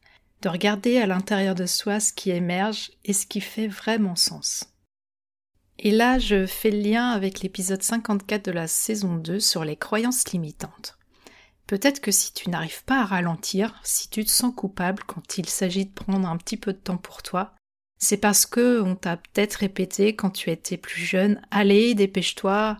de 0.42 0.50
regarder 0.50 0.98
à 0.98 1.06
l'intérieur 1.06 1.56
de 1.56 1.66
soi 1.66 2.00
ce 2.00 2.14
qui 2.14 2.32
émerge 2.32 2.92
et 3.06 3.14
ce 3.14 3.26
qui 3.26 3.42
fait 3.42 3.68
vraiment 3.68 4.16
sens. 4.16 4.66
Et 5.80 5.92
là, 5.92 6.20
je 6.20 6.46
fais 6.46 6.72
le 6.72 6.80
lien 6.80 7.10
avec 7.10 7.42
l'épisode 7.42 7.82
54 7.82 8.46
de 8.46 8.52
la 8.52 8.68
saison 8.68 9.16
2 9.16 9.40
sur 9.40 9.66
les 9.66 9.76
croyances 9.76 10.28
limitantes. 10.32 10.98
Peut-être 11.66 12.02
que 12.02 12.12
si 12.12 12.34
tu 12.34 12.50
n'arrives 12.50 12.84
pas 12.84 13.02
à 13.02 13.06
ralentir, 13.06 13.80
si 13.84 14.10
tu 14.10 14.26
te 14.26 14.30
sens 14.30 14.54
coupable 14.54 15.04
quand 15.08 15.38
il 15.38 15.48
s'agit 15.48 15.86
de 15.86 15.94
prendre 15.94 16.28
un 16.28 16.38
petit 16.38 16.58
peu 16.58 16.74
de 16.74 16.78
temps 16.78 16.98
pour 16.98 17.24
toi, 17.24 17.56
c'est 17.98 18.18
parce 18.18 18.46
que 18.46 18.82
on 18.82 18.96
t'a 18.96 19.18
peut-être 19.18 19.56
répété 19.56 20.16
quand 20.16 20.32
tu 20.32 20.50
étais 20.50 20.78
plus 20.78 21.02
jeune 21.02 21.42
Allez, 21.50 21.96
dépêche-toi, 21.96 22.78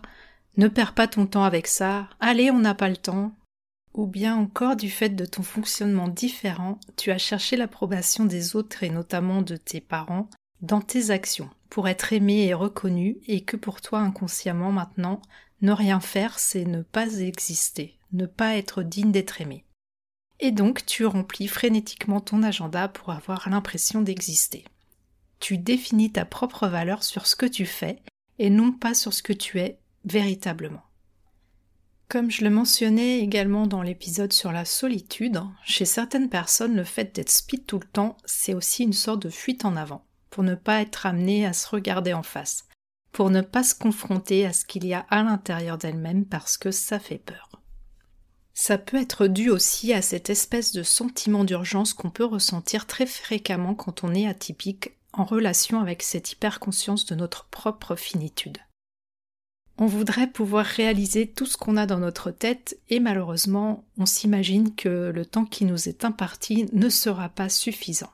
ne 0.56 0.68
perds 0.68 0.94
pas 0.94 1.08
ton 1.08 1.26
temps 1.26 1.44
avec 1.44 1.66
ça, 1.66 2.08
allez, 2.20 2.50
on 2.50 2.58
n'a 2.58 2.74
pas 2.74 2.88
le 2.88 2.96
temps. 2.96 3.32
Ou 3.94 4.06
bien 4.06 4.36
encore 4.36 4.76
du 4.76 4.90
fait 4.90 5.10
de 5.10 5.26
ton 5.26 5.42
fonctionnement 5.42 6.08
différent, 6.08 6.78
tu 6.96 7.10
as 7.10 7.18
cherché 7.18 7.56
l'approbation 7.56 8.24
des 8.24 8.56
autres 8.56 8.82
et 8.82 8.90
notamment 8.90 9.42
de 9.42 9.56
tes 9.56 9.80
parents 9.80 10.28
dans 10.62 10.80
tes 10.80 11.10
actions 11.10 11.50
pour 11.68 11.88
être 11.88 12.12
aimé 12.12 12.44
et 12.44 12.54
reconnu 12.54 13.18
et 13.26 13.42
que 13.42 13.56
pour 13.56 13.80
toi 13.80 14.00
inconsciemment 14.00 14.72
maintenant, 14.72 15.20
ne 15.60 15.72
rien 15.72 16.00
faire 16.00 16.38
c'est 16.38 16.64
ne 16.64 16.82
pas 16.82 17.18
exister, 17.18 17.98
ne 18.12 18.26
pas 18.26 18.56
être 18.56 18.82
digne 18.82 19.12
d'être 19.12 19.40
aimé. 19.40 19.64
Et 20.40 20.50
donc 20.50 20.86
tu 20.86 21.04
remplis 21.04 21.48
frénétiquement 21.48 22.20
ton 22.20 22.42
agenda 22.42 22.88
pour 22.88 23.10
avoir 23.10 23.48
l'impression 23.48 24.00
d'exister. 24.00 24.64
Tu 25.40 25.58
définis 25.58 26.12
ta 26.12 26.24
propre 26.24 26.68
valeur 26.68 27.02
sur 27.04 27.26
ce 27.26 27.36
que 27.36 27.46
tu 27.46 27.66
fais 27.66 28.00
et 28.38 28.50
non 28.50 28.72
pas 28.72 28.94
sur 28.94 29.12
ce 29.12 29.22
que 29.22 29.32
tu 29.32 29.60
es 29.60 29.78
véritablement. 30.04 30.82
Comme 32.12 32.30
je 32.30 32.44
le 32.44 32.50
mentionnais 32.50 33.20
également 33.20 33.66
dans 33.66 33.80
l'épisode 33.80 34.34
sur 34.34 34.52
la 34.52 34.66
solitude, 34.66 35.40
chez 35.64 35.86
certaines 35.86 36.28
personnes 36.28 36.76
le 36.76 36.84
fait 36.84 37.16
d'être 37.16 37.30
speed 37.30 37.64
tout 37.64 37.78
le 37.78 37.88
temps, 37.88 38.18
c'est 38.26 38.52
aussi 38.52 38.82
une 38.82 38.92
sorte 38.92 39.22
de 39.22 39.30
fuite 39.30 39.64
en 39.64 39.76
avant, 39.76 40.04
pour 40.28 40.42
ne 40.42 40.54
pas 40.54 40.82
être 40.82 41.06
amené 41.06 41.46
à 41.46 41.54
se 41.54 41.66
regarder 41.66 42.12
en 42.12 42.22
face, 42.22 42.68
pour 43.12 43.30
ne 43.30 43.40
pas 43.40 43.62
se 43.62 43.74
confronter 43.74 44.44
à 44.44 44.52
ce 44.52 44.66
qu'il 44.66 44.86
y 44.86 44.92
a 44.92 45.06
à 45.08 45.22
l'intérieur 45.22 45.78
d'elle-même 45.78 46.26
parce 46.26 46.58
que 46.58 46.70
ça 46.70 46.98
fait 46.98 47.16
peur. 47.16 47.62
Ça 48.52 48.76
peut 48.76 49.00
être 49.00 49.26
dû 49.26 49.48
aussi 49.48 49.94
à 49.94 50.02
cette 50.02 50.28
espèce 50.28 50.72
de 50.72 50.82
sentiment 50.82 51.44
d'urgence 51.44 51.94
qu'on 51.94 52.10
peut 52.10 52.26
ressentir 52.26 52.86
très 52.86 53.06
fréquemment 53.06 53.74
quand 53.74 54.04
on 54.04 54.14
est 54.14 54.26
atypique 54.26 54.98
en 55.14 55.24
relation 55.24 55.80
avec 55.80 56.02
cette 56.02 56.30
hyperconscience 56.30 57.06
de 57.06 57.14
notre 57.14 57.46
propre 57.46 57.96
finitude. 57.96 58.58
On 59.78 59.86
voudrait 59.86 60.30
pouvoir 60.30 60.64
réaliser 60.64 61.26
tout 61.26 61.46
ce 61.46 61.56
qu'on 61.56 61.76
a 61.76 61.86
dans 61.86 61.98
notre 61.98 62.30
tête 62.30 62.78
et 62.90 63.00
malheureusement 63.00 63.84
on 63.96 64.06
s'imagine 64.06 64.74
que 64.74 65.10
le 65.14 65.26
temps 65.26 65.46
qui 65.46 65.64
nous 65.64 65.88
est 65.88 66.04
imparti 66.04 66.66
ne 66.72 66.88
sera 66.88 67.28
pas 67.28 67.48
suffisant. 67.48 68.10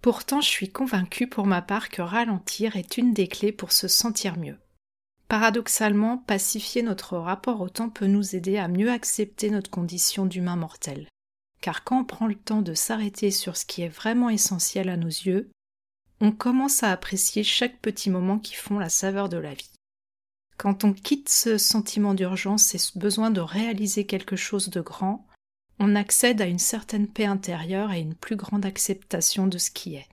Pourtant 0.00 0.40
je 0.40 0.48
suis 0.48 0.70
convaincue 0.70 1.26
pour 1.26 1.46
ma 1.46 1.62
part 1.62 1.88
que 1.88 2.00
ralentir 2.00 2.76
est 2.76 2.96
une 2.96 3.12
des 3.12 3.26
clés 3.28 3.52
pour 3.52 3.72
se 3.72 3.88
sentir 3.88 4.38
mieux 4.38 4.56
Paradoxalement, 5.28 6.18
pacifier 6.18 6.82
notre 6.82 7.16
rapport 7.16 7.60
au 7.60 7.68
temps 7.68 7.90
peut 7.90 8.06
nous 8.06 8.36
aider 8.36 8.58
à 8.58 8.68
mieux 8.68 8.90
accepter 8.90 9.50
notre 9.50 9.70
condition 9.70 10.24
d'humain 10.24 10.54
mortel. 10.54 11.08
Car 11.60 11.82
quand 11.82 12.00
on 12.00 12.04
prend 12.04 12.26
le 12.28 12.36
temps 12.36 12.62
de 12.62 12.74
s'arrêter 12.74 13.32
sur 13.32 13.56
ce 13.56 13.66
qui 13.66 13.82
est 13.82 13.88
vraiment 13.88 14.30
essentiel 14.30 14.88
à 14.88 14.96
nos 14.96 15.08
yeux, 15.08 15.50
on 16.20 16.30
commence 16.30 16.84
à 16.84 16.92
apprécier 16.92 17.42
chaque 17.42 17.80
petit 17.80 18.08
moment 18.08 18.38
qui 18.38 18.54
font 18.54 18.78
la 18.78 18.88
saveur 18.88 19.28
de 19.28 19.36
la 19.36 19.54
vie. 19.54 19.70
Quand 20.56 20.84
on 20.84 20.92
quitte 20.92 21.28
ce 21.28 21.58
sentiment 21.58 22.14
d'urgence 22.14 22.74
et 22.74 22.78
ce 22.78 22.98
besoin 22.98 23.30
de 23.30 23.40
réaliser 23.40 24.06
quelque 24.06 24.36
chose 24.36 24.70
de 24.70 24.80
grand, 24.80 25.26
on 25.78 25.94
accède 25.94 26.40
à 26.40 26.46
une 26.46 26.58
certaine 26.58 27.08
paix 27.08 27.26
intérieure 27.26 27.92
et 27.92 28.00
une 28.00 28.14
plus 28.14 28.36
grande 28.36 28.64
acceptation 28.64 29.46
de 29.46 29.58
ce 29.58 29.70
qui 29.70 29.96
est. 29.96 30.08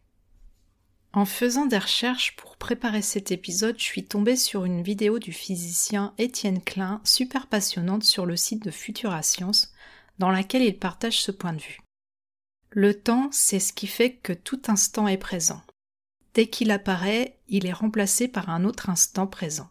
En 1.14 1.26
faisant 1.26 1.68
des 1.68 1.78
recherches 1.78 2.36
pour 2.36 2.58
préparer 2.58 3.04
cet 3.04 3.32
épisode, 3.32 3.78
je 3.78 3.84
suis 3.84 4.04
tombée 4.04 4.36
sur 4.36 4.66
une 4.66 4.82
vidéo 4.82 5.20
du 5.20 5.32
physicien 5.32 6.14
Étienne 6.18 6.62
Klein, 6.62 7.02
super 7.04 7.48
passionnante 7.48 8.04
sur 8.04 8.26
le 8.26 8.36
site 8.36 8.64
de 8.64 8.72
Futura 8.72 9.22
Science, 9.22 9.72
dans 10.18 10.32
laquelle 10.32 10.64
il 10.64 10.78
partage 10.78 11.22
ce 11.22 11.32
point 11.32 11.54
de 11.54 11.62
vue. 11.62 11.80
Le 12.72 13.00
temps, 13.00 13.30
c'est 13.32 13.60
ce 13.60 13.74
qui 13.74 13.86
fait 13.86 14.16
que 14.16 14.34
tout 14.34 14.62
instant 14.68 15.08
est 15.08 15.18
présent. 15.18 15.62
Dès 16.34 16.48
qu'il 16.48 16.72
apparaît, 16.72 17.38
il 17.48 17.68
est 17.68 17.74
remplacé 17.74 18.28
par 18.28 18.50
un 18.50 18.66
autre 18.66 18.90
instant 18.90 19.28
présent. 19.28 19.70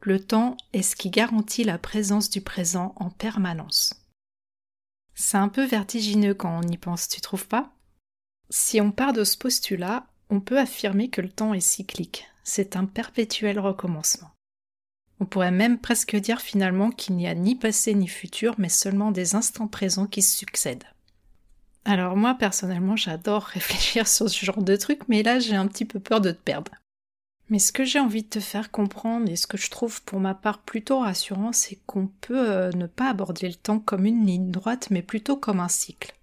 Le 0.00 0.20
temps 0.24 0.56
est 0.72 0.82
ce 0.82 0.94
qui 0.94 1.10
garantit 1.10 1.64
la 1.64 1.78
présence 1.78 2.30
du 2.30 2.40
présent 2.40 2.94
en 2.96 3.10
permanence. 3.10 3.94
C'est 5.14 5.36
un 5.36 5.48
peu 5.48 5.64
vertigineux 5.64 6.34
quand 6.34 6.60
on 6.62 6.68
y 6.68 6.76
pense, 6.76 7.08
tu 7.08 7.20
trouves 7.20 7.48
pas? 7.48 7.72
Si 8.50 8.80
on 8.80 8.92
part 8.92 9.12
de 9.12 9.24
ce 9.24 9.36
postulat, 9.36 10.06
on 10.30 10.40
peut 10.40 10.58
affirmer 10.58 11.08
que 11.10 11.20
le 11.20 11.28
temps 11.28 11.54
est 11.54 11.60
cyclique, 11.60 12.28
c'est 12.44 12.76
un 12.76 12.84
perpétuel 12.84 13.58
recommencement. 13.58 14.30
On 15.20 15.26
pourrait 15.26 15.50
même 15.50 15.78
presque 15.78 16.14
dire 16.14 16.40
finalement 16.40 16.90
qu'il 16.90 17.16
n'y 17.16 17.26
a 17.26 17.34
ni 17.34 17.56
passé 17.56 17.94
ni 17.94 18.06
futur, 18.06 18.54
mais 18.58 18.68
seulement 18.68 19.10
des 19.10 19.34
instants 19.34 19.66
présents 19.66 20.06
qui 20.06 20.22
se 20.22 20.36
succèdent. 20.36 20.86
Alors 21.84 22.16
moi 22.16 22.34
personnellement 22.34 22.96
j'adore 22.96 23.42
réfléchir 23.54 24.06
sur 24.06 24.30
ce 24.30 24.44
genre 24.44 24.62
de 24.62 24.76
truc, 24.76 25.00
mais 25.08 25.22
là 25.22 25.40
j'ai 25.40 25.56
un 25.56 25.66
petit 25.66 25.84
peu 25.84 25.98
peur 25.98 26.20
de 26.20 26.30
te 26.30 26.40
perdre. 26.40 26.72
Mais 27.50 27.58
ce 27.58 27.72
que 27.72 27.84
j'ai 27.84 27.98
envie 27.98 28.22
de 28.22 28.28
te 28.28 28.40
faire 28.40 28.70
comprendre 28.70 29.30
et 29.30 29.36
ce 29.36 29.46
que 29.46 29.56
je 29.56 29.70
trouve 29.70 30.02
pour 30.02 30.20
ma 30.20 30.34
part 30.34 30.58
plutôt 30.58 31.00
rassurant, 31.00 31.52
c'est 31.52 31.78
qu'on 31.86 32.08
peut 32.20 32.50
euh, 32.50 32.70
ne 32.72 32.86
pas 32.86 33.08
aborder 33.08 33.48
le 33.48 33.54
temps 33.54 33.78
comme 33.78 34.04
une 34.04 34.26
ligne 34.26 34.50
droite, 34.50 34.88
mais 34.90 35.00
plutôt 35.00 35.36
comme 35.36 35.60
un 35.60 35.68
cycle. 35.68 36.14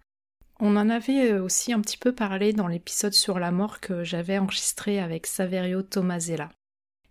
On 0.60 0.78
en 0.78 0.90
avait 0.90 1.32
euh, 1.32 1.44
aussi 1.44 1.74
un 1.74 1.82
petit 1.82 1.98
peu 1.98 2.14
parlé 2.14 2.54
dans 2.54 2.68
l'épisode 2.68 3.14
sur 3.14 3.40
la 3.40 3.52
mort 3.52 3.80
que 3.80 4.04
j'avais 4.04 4.38
enregistré 4.38 5.00
avec 5.00 5.26
Saverio 5.26 5.82
Tomasella. 5.82 6.52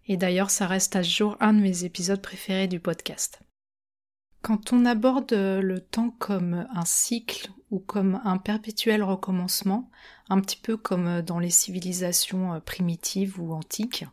Et 0.07 0.17
d'ailleurs, 0.17 0.51
ça 0.51 0.67
reste 0.67 0.95
à 0.97 1.03
ce 1.03 1.11
jour 1.11 1.37
un 1.41 1.53
de 1.53 1.61
mes 1.61 1.85
épisodes 1.85 2.23
préférés 2.23 2.69
du 2.69 2.79
podcast. 2.79 3.41
Quand 4.45 4.75
on 4.75 4.85
aborde 4.85 5.33
euh, 5.33 5.63
le 5.63 5.81
temps 5.81 6.11
comme 6.19 6.67
un 6.71 6.85
cycle 6.85 7.51
ou 7.71 7.79
comme 7.79 8.21
un 8.25 8.37
perpétuel 8.37 9.03
recommencement, 9.03 9.91
un 10.29 10.39
petit 10.39 10.59
peu 10.59 10.77
comme 10.77 11.07
euh, 11.07 11.23
dans 11.23 11.39
les 11.39 11.49
civilisations 11.49 12.61
primitives 12.61 13.41
ou 13.41 13.55
antiques, 13.55 14.05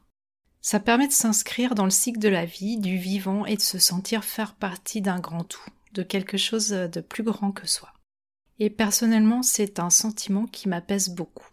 ça 0.61 0.79
permet 0.79 1.09
de 1.09 1.11
s'inscrire 1.11 1.75
dans 1.75 1.83
le 1.83 1.91
cycle 1.91 2.19
de 2.19 2.29
la 2.29 2.45
vie, 2.45 2.77
du 2.77 2.95
vivant 2.95 3.45
et 3.45 3.57
de 3.57 3.61
se 3.61 3.77
sentir 3.77 4.23
faire 4.23 4.55
partie 4.55 5.01
d'un 5.01 5.19
grand 5.19 5.43
tout, 5.43 5.69
de 5.91 6.01
quelque 6.01 6.37
chose 6.37 6.69
de 6.69 7.01
plus 7.01 7.23
grand 7.23 7.51
que 7.51 7.67
soi. 7.67 7.91
Et 8.57 8.69
personnellement, 8.69 9.43
c'est 9.43 9.79
un 9.79 9.89
sentiment 9.89 10.45
qui 10.45 10.69
m'apaise 10.69 11.09
beaucoup. 11.09 11.49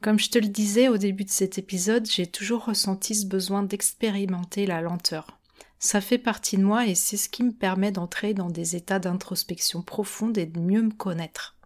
Comme 0.00 0.20
je 0.20 0.30
te 0.30 0.38
le 0.38 0.46
disais 0.46 0.86
au 0.86 0.96
début 0.96 1.24
de 1.24 1.30
cet 1.30 1.58
épisode, 1.58 2.08
j'ai 2.08 2.28
toujours 2.28 2.66
ressenti 2.66 3.16
ce 3.16 3.26
besoin 3.26 3.64
d'expérimenter 3.64 4.64
la 4.64 4.80
lenteur. 4.80 5.39
Ça 5.82 6.02
fait 6.02 6.18
partie 6.18 6.58
de 6.58 6.62
moi 6.62 6.86
et 6.86 6.94
c'est 6.94 7.16
ce 7.16 7.30
qui 7.30 7.42
me 7.42 7.52
permet 7.52 7.90
d'entrer 7.90 8.34
dans 8.34 8.50
des 8.50 8.76
états 8.76 8.98
d'introspection 8.98 9.80
profonde 9.80 10.36
et 10.36 10.44
de 10.44 10.60
mieux 10.60 10.82
me 10.82 10.92
connaître. 10.92 11.56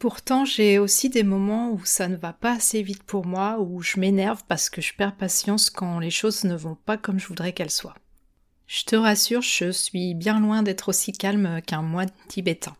Pourtant, 0.00 0.44
j'ai 0.44 0.80
aussi 0.80 1.08
des 1.08 1.22
moments 1.22 1.70
où 1.70 1.84
ça 1.84 2.08
ne 2.08 2.16
va 2.16 2.32
pas 2.32 2.54
assez 2.54 2.82
vite 2.82 3.04
pour 3.04 3.24
moi, 3.24 3.60
où 3.60 3.80
je 3.80 4.00
m'énerve 4.00 4.42
parce 4.48 4.68
que 4.68 4.80
je 4.82 4.94
perds 4.94 5.14
patience 5.14 5.70
quand 5.70 6.00
les 6.00 6.10
choses 6.10 6.42
ne 6.42 6.56
vont 6.56 6.74
pas 6.74 6.96
comme 6.96 7.20
je 7.20 7.28
voudrais 7.28 7.52
qu'elles 7.52 7.70
soient. 7.70 7.94
Je 8.66 8.84
te 8.84 8.96
rassure, 8.96 9.42
je 9.42 9.70
suis 9.70 10.14
bien 10.14 10.40
loin 10.40 10.64
d'être 10.64 10.88
aussi 10.88 11.12
calme 11.12 11.62
qu'un 11.64 11.82
moine 11.82 12.10
tibétain. 12.26 12.74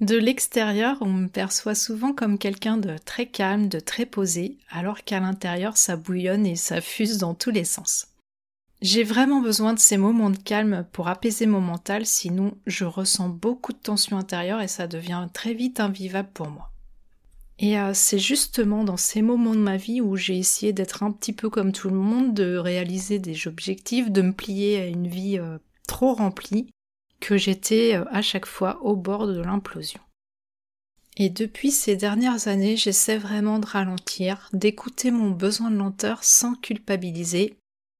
De 0.00 0.16
l'extérieur, 0.16 0.96
on 1.00 1.12
me 1.12 1.28
perçoit 1.28 1.76
souvent 1.76 2.12
comme 2.12 2.38
quelqu'un 2.38 2.76
de 2.76 2.98
très 2.98 3.26
calme, 3.26 3.68
de 3.68 3.78
très 3.78 4.06
posé, 4.06 4.58
alors 4.70 5.04
qu'à 5.04 5.20
l'intérieur 5.20 5.76
ça 5.76 5.94
bouillonne 5.94 6.46
et 6.46 6.56
ça 6.56 6.80
fuse 6.80 7.18
dans 7.18 7.34
tous 7.34 7.50
les 7.50 7.64
sens. 7.64 8.08
J'ai 8.80 9.02
vraiment 9.02 9.40
besoin 9.40 9.74
de 9.74 9.78
ces 9.80 9.96
moments 9.96 10.30
de 10.30 10.38
calme 10.38 10.86
pour 10.92 11.08
apaiser 11.08 11.46
mon 11.46 11.60
mental, 11.60 12.06
sinon 12.06 12.56
je 12.66 12.84
ressens 12.84 13.28
beaucoup 13.28 13.72
de 13.72 13.78
tension 13.78 14.16
intérieure 14.16 14.60
et 14.60 14.68
ça 14.68 14.86
devient 14.86 15.26
très 15.32 15.52
vite 15.52 15.80
invivable 15.80 16.30
pour 16.32 16.48
moi. 16.48 16.70
Et 17.58 17.78
euh, 17.78 17.92
c'est 17.92 18.20
justement 18.20 18.84
dans 18.84 18.96
ces 18.96 19.20
moments 19.20 19.54
de 19.54 19.60
ma 19.60 19.76
vie 19.76 20.00
où 20.00 20.16
j'ai 20.16 20.38
essayé 20.38 20.72
d'être 20.72 21.02
un 21.02 21.10
petit 21.10 21.32
peu 21.32 21.50
comme 21.50 21.72
tout 21.72 21.88
le 21.88 21.96
monde, 21.96 22.34
de 22.34 22.56
réaliser 22.56 23.18
des 23.18 23.48
objectifs, 23.48 24.10
de 24.10 24.22
me 24.22 24.32
plier 24.32 24.80
à 24.80 24.86
une 24.86 25.08
vie 25.08 25.38
euh, 25.38 25.58
trop 25.88 26.14
remplie, 26.14 26.70
que 27.20 27.36
j'étais 27.36 27.96
euh, 27.96 28.04
à 28.10 28.22
chaque 28.22 28.46
fois 28.46 28.80
au 28.82 28.94
bord 28.94 29.26
de 29.26 29.40
l'implosion. 29.40 30.00
Et 31.16 31.30
depuis 31.30 31.72
ces 31.72 31.96
dernières 31.96 32.46
années, 32.46 32.76
j'essaie 32.76 33.18
vraiment 33.18 33.58
de 33.58 33.66
ralentir, 33.66 34.48
d'écouter 34.52 35.10
mon 35.10 35.30
besoin 35.30 35.72
de 35.72 35.76
lenteur 35.76 36.22
sans 36.22 36.54
culpabiliser. 36.54 37.58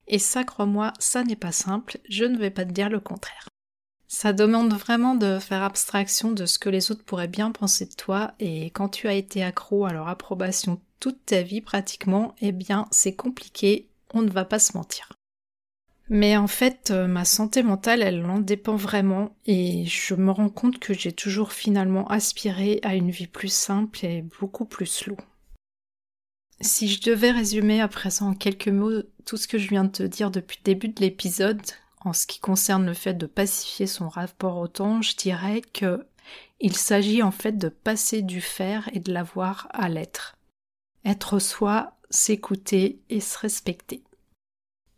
Et 0.08 0.18
ça, 0.18 0.42
crois-moi, 0.42 0.92
ça 0.98 1.22
n'est 1.22 1.36
pas 1.36 1.52
simple, 1.52 1.98
je 2.08 2.24
ne 2.24 2.38
vais 2.38 2.50
pas 2.50 2.64
te 2.64 2.72
dire 2.72 2.88
le 2.88 3.00
contraire. 3.00 3.48
Ça 4.06 4.32
demande 4.32 4.72
vraiment 4.72 5.14
de 5.14 5.38
faire 5.38 5.62
abstraction 5.62 6.32
de 6.32 6.46
ce 6.46 6.58
que 6.58 6.70
les 6.70 6.90
autres 6.90 7.04
pourraient 7.04 7.28
bien 7.28 7.52
penser 7.52 7.84
de 7.84 7.94
toi, 7.94 8.32
et 8.40 8.70
quand 8.70 8.88
tu 8.88 9.06
as 9.06 9.14
été 9.14 9.44
accro 9.44 9.84
à 9.84 9.92
leur 9.92 10.08
approbation 10.08 10.80
toute 10.98 11.26
ta 11.26 11.42
vie 11.42 11.60
pratiquement, 11.60 12.34
eh 12.40 12.52
bien 12.52 12.86
c'est 12.90 13.14
compliqué, 13.14 13.88
on 14.14 14.22
ne 14.22 14.30
va 14.30 14.46
pas 14.46 14.58
se 14.58 14.76
mentir. 14.76 15.12
Mais 16.10 16.38
en 16.38 16.46
fait, 16.46 16.90
euh, 16.90 17.06
ma 17.06 17.26
santé 17.26 17.62
mentale, 17.62 18.02
elle 18.02 18.24
en 18.24 18.38
dépend 18.38 18.76
vraiment 18.76 19.36
et 19.44 19.84
je 19.84 20.14
me 20.14 20.30
rends 20.30 20.48
compte 20.48 20.78
que 20.78 20.94
j'ai 20.94 21.12
toujours 21.12 21.52
finalement 21.52 22.08
aspiré 22.08 22.80
à 22.82 22.94
une 22.94 23.10
vie 23.10 23.26
plus 23.26 23.52
simple 23.52 24.06
et 24.06 24.24
beaucoup 24.40 24.64
plus 24.64 24.86
slow. 24.86 25.18
Si 26.60 26.88
je 26.88 27.00
devais 27.00 27.30
résumer 27.30 27.80
à 27.80 27.88
présent 27.88 28.30
en 28.30 28.34
quelques 28.34 28.68
mots 28.68 29.02
tout 29.24 29.36
ce 29.36 29.46
que 29.46 29.58
je 29.58 29.68
viens 29.68 29.84
de 29.84 29.90
te 29.90 30.02
dire 30.02 30.30
depuis 30.30 30.58
le 30.58 30.64
début 30.64 30.88
de 30.88 31.00
l'épisode, 31.00 31.62
en 32.00 32.12
ce 32.12 32.26
qui 32.26 32.40
concerne 32.40 32.86
le 32.86 32.94
fait 32.94 33.14
de 33.14 33.26
pacifier 33.26 33.86
son 33.86 34.08
rapport 34.08 34.58
au 34.58 34.66
temps, 34.66 35.00
je 35.00 35.16
dirais 35.16 35.60
que 35.60 36.04
il 36.60 36.76
s'agit 36.76 37.22
en 37.22 37.30
fait 37.30 37.56
de 37.56 37.68
passer 37.68 38.22
du 38.22 38.40
faire 38.40 38.90
et 38.92 38.98
de 38.98 39.12
l'avoir 39.12 39.68
à 39.70 39.88
l'être. 39.88 40.36
Être 41.04 41.38
soi, 41.38 41.96
s'écouter 42.10 43.00
et 43.08 43.20
se 43.20 43.38
respecter. 43.38 44.02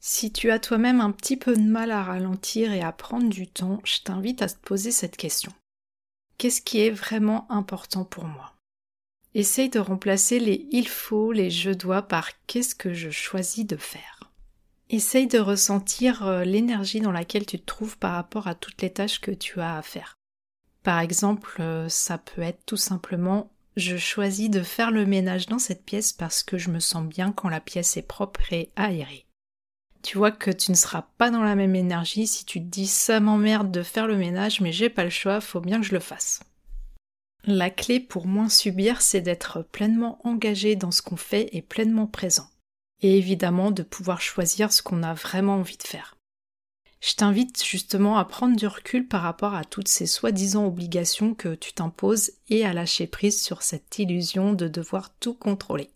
Si 0.01 0.33
tu 0.33 0.51
as 0.51 0.59
toi-même 0.59 1.03
un 1.03 1.11
petit 1.11 1.37
peu 1.37 1.55
de 1.55 1.61
mal 1.61 1.91
à 1.91 2.03
ralentir 2.03 2.73
et 2.73 2.81
à 2.81 2.91
prendre 2.91 3.29
du 3.29 3.47
temps, 3.47 3.81
je 3.85 4.01
t'invite 4.01 4.41
à 4.41 4.49
te 4.49 4.59
poser 4.59 4.93
cette 4.93 5.19
question. 5.19 5.53
Qu'est-ce 6.39 6.63
qui 6.63 6.81
est 6.81 6.91
vraiment 6.91 7.51
important 7.53 8.07
pour 8.07 8.25
moi? 8.25 8.55
Essaye 9.35 9.69
de 9.69 9.79
remplacer 9.79 10.41
les 10.41 10.67
il 10.73 10.89
faut, 10.89 11.33
les 11.33 11.51
je 11.51 11.71
dois 11.71 12.03
par 12.03 12.31
qu'est-ce 12.47 12.75
que 12.75 12.93
je 12.93 13.11
choisis 13.11 13.67
de 13.67 13.77
faire. 13.77 14.33
Essaye 14.89 15.29
de 15.29 15.39
ressentir 15.39 16.27
euh, 16.27 16.45
l'énergie 16.45 17.01
dans 17.01 17.13
laquelle 17.13 17.47
tu 17.47 17.59
te 17.59 17.65
trouves 17.65 17.97
par 17.97 18.13
rapport 18.13 18.49
à 18.49 18.57
toutes 18.57 18.83
les 18.83 18.93
tâches 18.93 19.21
que 19.21 19.31
tu 19.31 19.61
as 19.61 19.77
à 19.77 19.83
faire. 19.83 20.17
Par 20.83 20.99
exemple, 20.99 21.61
euh, 21.61 21.89
ça 21.89 22.19
peut 22.19 22.43
être 22.43 22.65
tout 22.67 22.77
simplement 22.77 23.53
je 23.77 23.97
choisis 23.97 24.51
de 24.51 24.63
faire 24.63 24.91
le 24.91 25.07
ménage 25.07 25.47
dans 25.47 25.61
cette 25.61 25.85
pièce 25.85 26.13
parce 26.13 26.43
que 26.43 26.59
je 26.59 26.71
me 26.71 26.81
sens 26.81 27.07
bien 27.07 27.31
quand 27.31 27.49
la 27.49 27.61
pièce 27.61 27.97
est 27.97 28.03
propre 28.03 28.53
et 28.53 28.71
aérée 28.75 29.27
tu 30.03 30.19
vois 30.19 30.31
que 30.31 30.51
tu 30.51 30.71
ne 30.71 30.77
seras 30.77 31.07
pas 31.19 31.31
dans 31.31 31.43
la 31.43 31.55
même 31.55 31.75
énergie 31.75 32.27
si 32.27 32.45
tu 32.45 32.61
te 32.61 32.67
dis 32.67 32.87
ça 32.87 33.21
m'emmerde 33.21 33.71
de 33.71 33.83
faire 33.83 34.07
le 34.07 34.17
ménage 34.17 34.61
mais 34.61 34.73
j'ai 34.73 34.89
pas 34.89 35.05
le 35.05 35.11
choix, 35.11 35.41
faut 35.41 35.61
bien 35.61 35.81
que 35.81 35.87
je 35.87 35.95
le 35.95 36.01
fasse. 36.01 36.41
La 37.45 37.71
clé 37.71 38.01
pour 38.01 38.27
moins 38.27 38.49
subir, 38.49 39.01
c'est 39.01 39.23
d'être 39.23 39.63
pleinement 39.63 40.21
engagé 40.25 40.77
dans 40.77 40.91
ce 40.91 41.03
qu'on 41.03 41.17
fait 41.17 41.49
et 41.53 41.63
pleinement 41.63 42.07
présent. 42.07 42.49
Et 43.01 43.17
évidemment 43.17 43.71
de 43.71 43.83
pouvoir 43.83 44.21
choisir 44.21 44.73
ce 44.73 44.83
qu'on 44.83 45.03
a 45.03 45.15
vraiment 45.15 45.57
envie 45.57 45.79
de 45.79 45.83
faire. 45.83 46.17
Je 47.01 47.15
t'invite 47.15 47.65
justement 47.65 48.19
à 48.19 48.27
prendre 48.27 48.57
du 48.57 48.67
recul 48.67 49.09
par 49.09 49.23
rapport 49.23 49.55
à 49.55 49.65
toutes 49.65 49.89
ces 49.89 50.07
soi-disant 50.07 50.67
obligations 50.67 51.35
que 51.35 51.55
tu 51.55 51.73
t'imposes 51.73 52.33
et 52.51 52.67
à 52.67 52.75
lâcher 52.75 53.07
prise 53.07 53.43
sur 53.43 53.63
cette 53.63 53.99
illusion 53.99 54.53
de 54.53 54.69
devoir 54.69 55.15
tout 55.15 55.33
contrôler. 55.33 55.89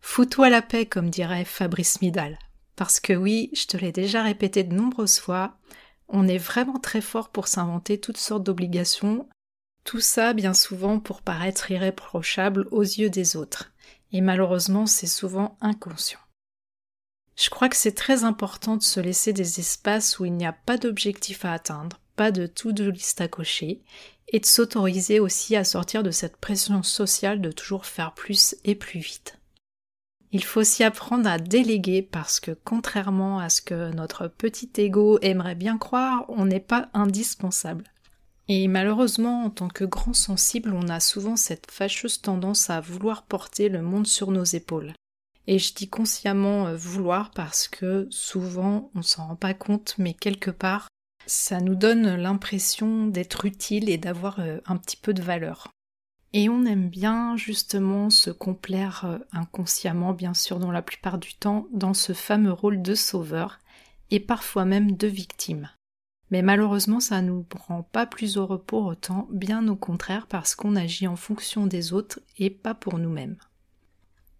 Fous-toi 0.00 0.50
la 0.50 0.62
paix, 0.62 0.86
comme 0.86 1.08
dirait 1.08 1.44
Fabrice 1.44 2.02
Midal. 2.02 2.36
Parce 2.74 2.98
que 2.98 3.12
oui, 3.12 3.50
je 3.54 3.66
te 3.66 3.76
l'ai 3.76 3.92
déjà 3.92 4.24
répété 4.24 4.64
de 4.64 4.74
nombreuses 4.74 5.20
fois, 5.20 5.56
on 6.08 6.26
est 6.26 6.38
vraiment 6.38 6.78
très 6.78 7.00
fort 7.00 7.30
pour 7.30 7.46
s'inventer 7.46 8.00
toutes 8.00 8.16
sortes 8.16 8.44
d'obligations, 8.44 9.28
tout 9.88 10.00
ça 10.00 10.34
bien 10.34 10.52
souvent 10.52 11.00
pour 11.00 11.22
paraître 11.22 11.70
irréprochable 11.70 12.68
aux 12.72 12.82
yeux 12.82 13.08
des 13.08 13.36
autres. 13.36 13.72
Et 14.12 14.20
malheureusement, 14.20 14.84
c'est 14.84 15.06
souvent 15.06 15.56
inconscient. 15.62 16.18
Je 17.36 17.48
crois 17.48 17.70
que 17.70 17.76
c'est 17.76 17.94
très 17.94 18.22
important 18.22 18.76
de 18.76 18.82
se 18.82 19.00
laisser 19.00 19.32
des 19.32 19.60
espaces 19.60 20.18
où 20.18 20.26
il 20.26 20.34
n'y 20.34 20.44
a 20.44 20.52
pas 20.52 20.76
d'objectif 20.76 21.46
à 21.46 21.54
atteindre, 21.54 22.00
pas 22.16 22.30
de 22.32 22.46
tout 22.46 22.72
de 22.72 22.90
liste 22.90 23.22
à 23.22 23.28
cocher, 23.28 23.80
et 24.28 24.40
de 24.40 24.44
s'autoriser 24.44 25.20
aussi 25.20 25.56
à 25.56 25.64
sortir 25.64 26.02
de 26.02 26.10
cette 26.10 26.36
pression 26.36 26.82
sociale 26.82 27.40
de 27.40 27.50
toujours 27.50 27.86
faire 27.86 28.12
plus 28.12 28.56
et 28.64 28.74
plus 28.74 29.00
vite. 29.00 29.38
Il 30.32 30.44
faut 30.44 30.60
aussi 30.60 30.84
apprendre 30.84 31.30
à 31.30 31.38
déléguer 31.38 32.02
parce 32.02 32.40
que 32.40 32.50
contrairement 32.50 33.38
à 33.38 33.48
ce 33.48 33.62
que 33.62 33.90
notre 33.92 34.28
petit 34.28 34.70
ego 34.76 35.18
aimerait 35.22 35.54
bien 35.54 35.78
croire, 35.78 36.26
on 36.28 36.44
n'est 36.44 36.60
pas 36.60 36.90
indispensable. 36.92 37.84
Et 38.48 38.66
malheureusement, 38.66 39.44
en 39.44 39.50
tant 39.50 39.68
que 39.68 39.84
grand 39.84 40.14
sensible, 40.14 40.72
on 40.72 40.88
a 40.88 41.00
souvent 41.00 41.36
cette 41.36 41.70
fâcheuse 41.70 42.22
tendance 42.22 42.70
à 42.70 42.80
vouloir 42.80 43.24
porter 43.24 43.68
le 43.68 43.82
monde 43.82 44.06
sur 44.06 44.30
nos 44.30 44.44
épaules. 44.44 44.94
Et 45.46 45.58
je 45.58 45.74
dis 45.74 45.88
consciemment 45.88 46.66
euh, 46.66 46.76
vouloir 46.76 47.30
parce 47.30 47.68
que 47.68 48.06
souvent 48.10 48.90
on 48.94 49.02
s'en 49.02 49.28
rend 49.28 49.36
pas 49.36 49.54
compte, 49.54 49.94
mais 49.98 50.14
quelque 50.14 50.50
part, 50.50 50.88
ça 51.26 51.60
nous 51.60 51.74
donne 51.74 52.16
l'impression 52.16 53.06
d'être 53.06 53.44
utile 53.44 53.90
et 53.90 53.98
d'avoir 53.98 54.40
euh, 54.40 54.58
un 54.66 54.78
petit 54.78 54.96
peu 54.96 55.12
de 55.12 55.22
valeur. 55.22 55.68
Et 56.34 56.48
on 56.48 56.64
aime 56.64 56.88
bien 56.88 57.36
justement 57.36 58.10
se 58.10 58.30
complaire 58.30 59.04
euh, 59.04 59.18
inconsciemment, 59.32 60.12
bien 60.12 60.34
sûr, 60.34 60.58
dans 60.58 60.70
la 60.70 60.82
plupart 60.82 61.18
du 61.18 61.34
temps, 61.34 61.66
dans 61.72 61.94
ce 61.94 62.12
fameux 62.14 62.52
rôle 62.52 62.80
de 62.82 62.94
sauveur, 62.94 63.58
et 64.10 64.20
parfois 64.20 64.64
même 64.64 64.96
de 64.96 65.06
victime. 65.06 65.70
Mais 66.30 66.42
malheureusement, 66.42 67.00
ça 67.00 67.22
ne 67.22 67.28
nous 67.28 67.46
rend 67.54 67.82
pas 67.82 68.06
plus 68.06 68.36
heureux 68.36 68.60
pour 68.60 68.84
autant, 68.84 69.26
bien 69.30 69.66
au 69.68 69.76
contraire, 69.76 70.26
parce 70.26 70.54
qu'on 70.54 70.76
agit 70.76 71.06
en 71.06 71.16
fonction 71.16 71.66
des 71.66 71.92
autres 71.92 72.20
et 72.38 72.50
pas 72.50 72.74
pour 72.74 72.98
nous-mêmes. 72.98 73.36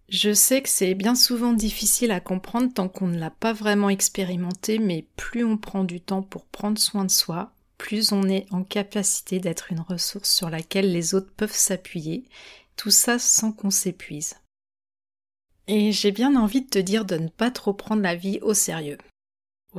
Je 0.07 0.33
sais 0.33 0.61
que 0.61 0.69
c'est 0.69 0.95
bien 0.95 1.13
souvent 1.13 1.53
difficile 1.53 2.11
à 2.11 2.19
comprendre 2.19 2.73
tant 2.73 2.89
qu'on 2.89 3.07
ne 3.07 3.19
l'a 3.19 3.29
pas 3.29 3.53
vraiment 3.53 3.89
expérimenté, 3.89 4.79
mais 4.79 5.05
plus 5.15 5.43
on 5.43 5.57
prend 5.57 5.83
du 5.83 6.01
temps 6.01 6.23
pour 6.23 6.45
prendre 6.45 6.79
soin 6.79 7.05
de 7.05 7.11
soi, 7.11 7.51
plus 7.77 8.11
on 8.11 8.23
est 8.23 8.47
en 8.51 8.63
capacité 8.63 9.39
d'être 9.39 9.71
une 9.71 9.81
ressource 9.81 10.31
sur 10.31 10.49
laquelle 10.49 10.91
les 10.91 11.13
autres 11.13 11.31
peuvent 11.37 11.53
s'appuyer, 11.53 12.25
tout 12.75 12.89
ça 12.89 13.19
sans 13.19 13.51
qu'on 13.51 13.69
s'épuise. 13.69 14.35
Et 15.67 15.91
j'ai 15.91 16.11
bien 16.11 16.35
envie 16.35 16.61
de 16.61 16.69
te 16.69 16.79
dire 16.79 17.05
de 17.05 17.15
ne 17.15 17.29
pas 17.29 17.51
trop 17.51 17.73
prendre 17.73 18.01
la 18.01 18.15
vie 18.15 18.39
au 18.41 18.55
sérieux. 18.55 18.97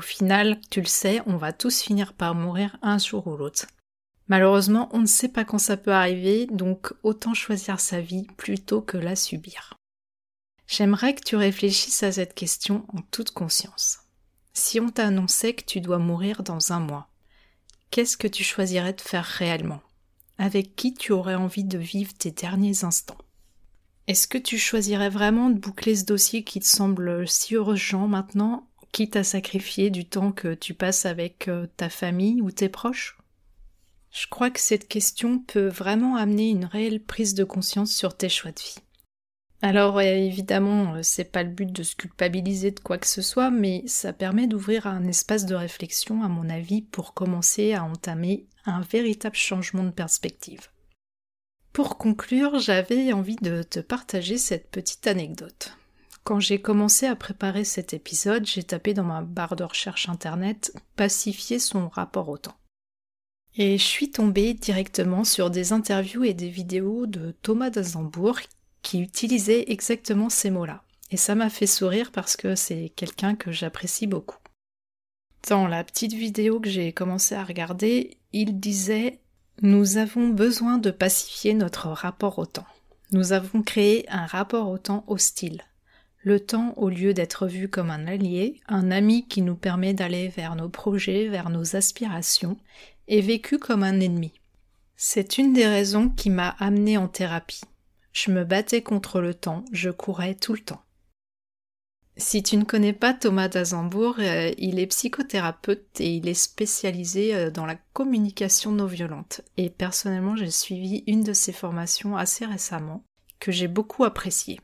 Au 0.00 0.02
final, 0.02 0.58
tu 0.70 0.80
le 0.80 0.86
sais, 0.86 1.20
on 1.26 1.36
va 1.36 1.52
tous 1.52 1.82
finir 1.82 2.14
par 2.14 2.34
mourir 2.34 2.78
un 2.80 2.96
jour 2.96 3.26
ou 3.26 3.36
l'autre. 3.36 3.66
Malheureusement, 4.28 4.88
on 4.92 5.00
ne 5.00 5.06
sait 5.06 5.28
pas 5.28 5.44
quand 5.44 5.58
ça 5.58 5.76
peut 5.76 5.92
arriver, 5.92 6.46
donc 6.46 6.94
autant 7.02 7.34
choisir 7.34 7.80
sa 7.80 8.00
vie 8.00 8.26
plutôt 8.38 8.80
que 8.80 8.96
la 8.96 9.14
subir. 9.14 9.74
J'aimerais 10.66 11.14
que 11.14 11.22
tu 11.22 11.36
réfléchisses 11.36 12.02
à 12.02 12.12
cette 12.12 12.32
question 12.32 12.86
en 12.94 13.02
toute 13.10 13.32
conscience. 13.32 13.98
Si 14.54 14.80
on 14.80 14.88
t'annonçait 14.88 15.52
que 15.52 15.66
tu 15.66 15.82
dois 15.82 15.98
mourir 15.98 16.44
dans 16.44 16.72
un 16.72 16.80
mois, 16.80 17.10
qu'est-ce 17.90 18.16
que 18.16 18.26
tu 18.26 18.42
choisirais 18.42 18.94
de 18.94 19.02
faire 19.02 19.26
réellement? 19.26 19.82
Avec 20.38 20.76
qui 20.76 20.94
tu 20.94 21.12
aurais 21.12 21.34
envie 21.34 21.64
de 21.64 21.76
vivre 21.76 22.14
tes 22.14 22.30
derniers 22.30 22.84
instants? 22.84 23.18
Est-ce 24.06 24.26
que 24.26 24.38
tu 24.38 24.56
choisirais 24.56 25.10
vraiment 25.10 25.50
de 25.50 25.58
boucler 25.58 25.94
ce 25.94 26.06
dossier 26.06 26.42
qui 26.42 26.58
te 26.60 26.66
semble 26.66 27.28
si 27.28 27.52
urgent 27.52 28.08
maintenant, 28.08 28.69
quitte 28.92 29.16
à 29.16 29.24
sacrifier 29.24 29.90
du 29.90 30.04
temps 30.04 30.32
que 30.32 30.54
tu 30.54 30.74
passes 30.74 31.06
avec 31.06 31.48
euh, 31.48 31.66
ta 31.76 31.88
famille 31.88 32.40
ou 32.42 32.50
tes 32.50 32.68
proches? 32.68 33.18
Je 34.10 34.26
crois 34.26 34.50
que 34.50 34.60
cette 34.60 34.88
question 34.88 35.38
peut 35.38 35.68
vraiment 35.68 36.16
amener 36.16 36.50
une 36.50 36.64
réelle 36.64 37.02
prise 37.02 37.34
de 37.34 37.44
conscience 37.44 37.92
sur 37.92 38.16
tes 38.16 38.28
choix 38.28 38.50
de 38.50 38.58
vie. 38.58 38.78
Alors 39.62 40.00
évidemment, 40.00 40.94
euh, 40.94 41.02
c'est 41.02 41.24
pas 41.24 41.42
le 41.42 41.50
but 41.50 41.70
de 41.70 41.82
se 41.82 41.94
culpabiliser 41.94 42.70
de 42.70 42.80
quoi 42.80 42.98
que 42.98 43.06
ce 43.06 43.22
soit, 43.22 43.50
mais 43.50 43.82
ça 43.86 44.12
permet 44.12 44.46
d'ouvrir 44.46 44.86
un 44.86 45.06
espace 45.06 45.44
de 45.44 45.54
réflexion, 45.54 46.22
à 46.22 46.28
mon 46.28 46.48
avis, 46.48 46.82
pour 46.82 47.14
commencer 47.14 47.74
à 47.74 47.84
entamer 47.84 48.46
un 48.64 48.80
véritable 48.80 49.36
changement 49.36 49.84
de 49.84 49.90
perspective. 49.90 50.68
Pour 51.72 51.98
conclure, 51.98 52.58
j'avais 52.58 53.12
envie 53.12 53.36
de 53.36 53.62
te 53.62 53.80
partager 53.80 54.38
cette 54.38 54.70
petite 54.70 55.06
anecdote. 55.06 55.76
Quand 56.24 56.38
j'ai 56.40 56.60
commencé 56.60 57.06
à 57.06 57.16
préparer 57.16 57.64
cet 57.64 57.94
épisode, 57.94 58.46
j'ai 58.46 58.62
tapé 58.62 58.94
dans 58.94 59.04
ma 59.04 59.22
barre 59.22 59.56
de 59.56 59.64
recherche 59.64 60.08
internet 60.08 60.72
pacifier 60.96 61.58
son 61.58 61.88
rapport 61.88 62.28
au 62.28 62.38
temps. 62.38 62.56
Et 63.56 63.78
je 63.78 63.84
suis 63.84 64.10
tombée 64.10 64.54
directement 64.54 65.24
sur 65.24 65.50
des 65.50 65.72
interviews 65.72 66.24
et 66.24 66.34
des 66.34 66.50
vidéos 66.50 67.06
de 67.06 67.34
Thomas 67.42 67.70
d'Azembourg 67.70 68.38
qui 68.82 69.00
utilisait 69.00 69.70
exactement 69.72 70.30
ces 70.30 70.50
mots-là. 70.50 70.84
Et 71.10 71.16
ça 71.16 71.34
m'a 71.34 71.50
fait 71.50 71.66
sourire 71.66 72.12
parce 72.12 72.36
que 72.36 72.54
c'est 72.54 72.92
quelqu'un 72.94 73.34
que 73.34 73.50
j'apprécie 73.50 74.06
beaucoup. 74.06 74.38
Dans 75.48 75.66
la 75.66 75.82
petite 75.82 76.12
vidéo 76.12 76.60
que 76.60 76.68
j'ai 76.68 76.92
commencé 76.92 77.34
à 77.34 77.42
regarder, 77.42 78.18
il 78.32 78.60
disait 78.60 79.20
Nous 79.62 79.96
avons 79.96 80.28
besoin 80.28 80.78
de 80.78 80.90
pacifier 80.90 81.54
notre 81.54 81.88
rapport 81.88 82.38
au 82.38 82.46
temps. 82.46 82.66
Nous 83.12 83.32
avons 83.32 83.62
créé 83.62 84.08
un 84.08 84.26
rapport 84.26 84.68
au 84.68 84.78
temps 84.78 85.04
hostile. 85.08 85.64
Le 86.22 86.38
temps, 86.38 86.74
au 86.76 86.90
lieu 86.90 87.14
d'être 87.14 87.46
vu 87.46 87.70
comme 87.70 87.90
un 87.90 88.06
allié, 88.06 88.60
un 88.68 88.90
ami 88.90 89.26
qui 89.26 89.40
nous 89.40 89.56
permet 89.56 89.94
d'aller 89.94 90.28
vers 90.28 90.54
nos 90.54 90.68
projets, 90.68 91.28
vers 91.28 91.48
nos 91.48 91.76
aspirations, 91.76 92.58
est 93.08 93.22
vécu 93.22 93.58
comme 93.58 93.82
un 93.82 94.00
ennemi. 94.00 94.32
C'est 94.96 95.38
une 95.38 95.54
des 95.54 95.66
raisons 95.66 96.10
qui 96.10 96.28
m'a 96.28 96.50
amené 96.58 96.98
en 96.98 97.08
thérapie. 97.08 97.62
Je 98.12 98.30
me 98.30 98.44
battais 98.44 98.82
contre 98.82 99.22
le 99.22 99.32
temps, 99.32 99.64
je 99.72 99.88
courais 99.88 100.34
tout 100.34 100.52
le 100.52 100.60
temps. 100.60 100.82
Si 102.18 102.42
tu 102.42 102.58
ne 102.58 102.64
connais 102.64 102.92
pas 102.92 103.14
Thomas 103.14 103.48
d'Azembourg, 103.48 104.16
euh, 104.18 104.52
il 104.58 104.78
est 104.78 104.88
psychothérapeute 104.88 106.00
et 106.00 106.16
il 106.16 106.28
est 106.28 106.34
spécialisé 106.34 107.34
euh, 107.34 107.50
dans 107.50 107.64
la 107.64 107.76
communication 107.94 108.72
non 108.72 108.84
violente. 108.84 109.40
Et 109.56 109.70
personnellement, 109.70 110.36
j'ai 110.36 110.50
suivi 110.50 111.02
une 111.06 111.22
de 111.22 111.32
ses 111.32 111.54
formations 111.54 112.18
assez 112.18 112.44
récemment, 112.44 113.04
que 113.38 113.52
j'ai 113.52 113.68
beaucoup 113.68 114.04
appréciée. 114.04 114.60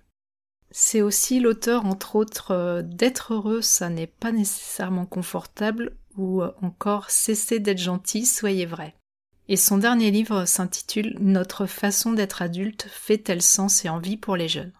C'est 0.70 1.02
aussi 1.02 1.40
l'auteur, 1.40 1.86
entre 1.86 2.16
autres, 2.16 2.50
euh, 2.50 2.82
d'être 2.82 3.34
heureux, 3.34 3.62
ça 3.62 3.88
n'est 3.88 4.06
pas 4.06 4.32
nécessairement 4.32 5.06
confortable, 5.06 5.96
ou 6.16 6.42
encore 6.62 7.10
cesser 7.10 7.60
d'être 7.60 7.78
gentil, 7.78 8.24
soyez 8.24 8.66
vrai. 8.66 8.94
Et 9.48 9.56
son 9.56 9.78
dernier 9.78 10.10
livre 10.10 10.44
s'intitule 10.44 11.16
Notre 11.20 11.66
façon 11.66 12.12
d'être 12.12 12.42
adulte 12.42 12.88
fait-elle 12.90 13.42
sens 13.42 13.84
et 13.84 13.88
envie 13.88 14.16
pour 14.16 14.36
les 14.36 14.48
jeunes? 14.48 14.72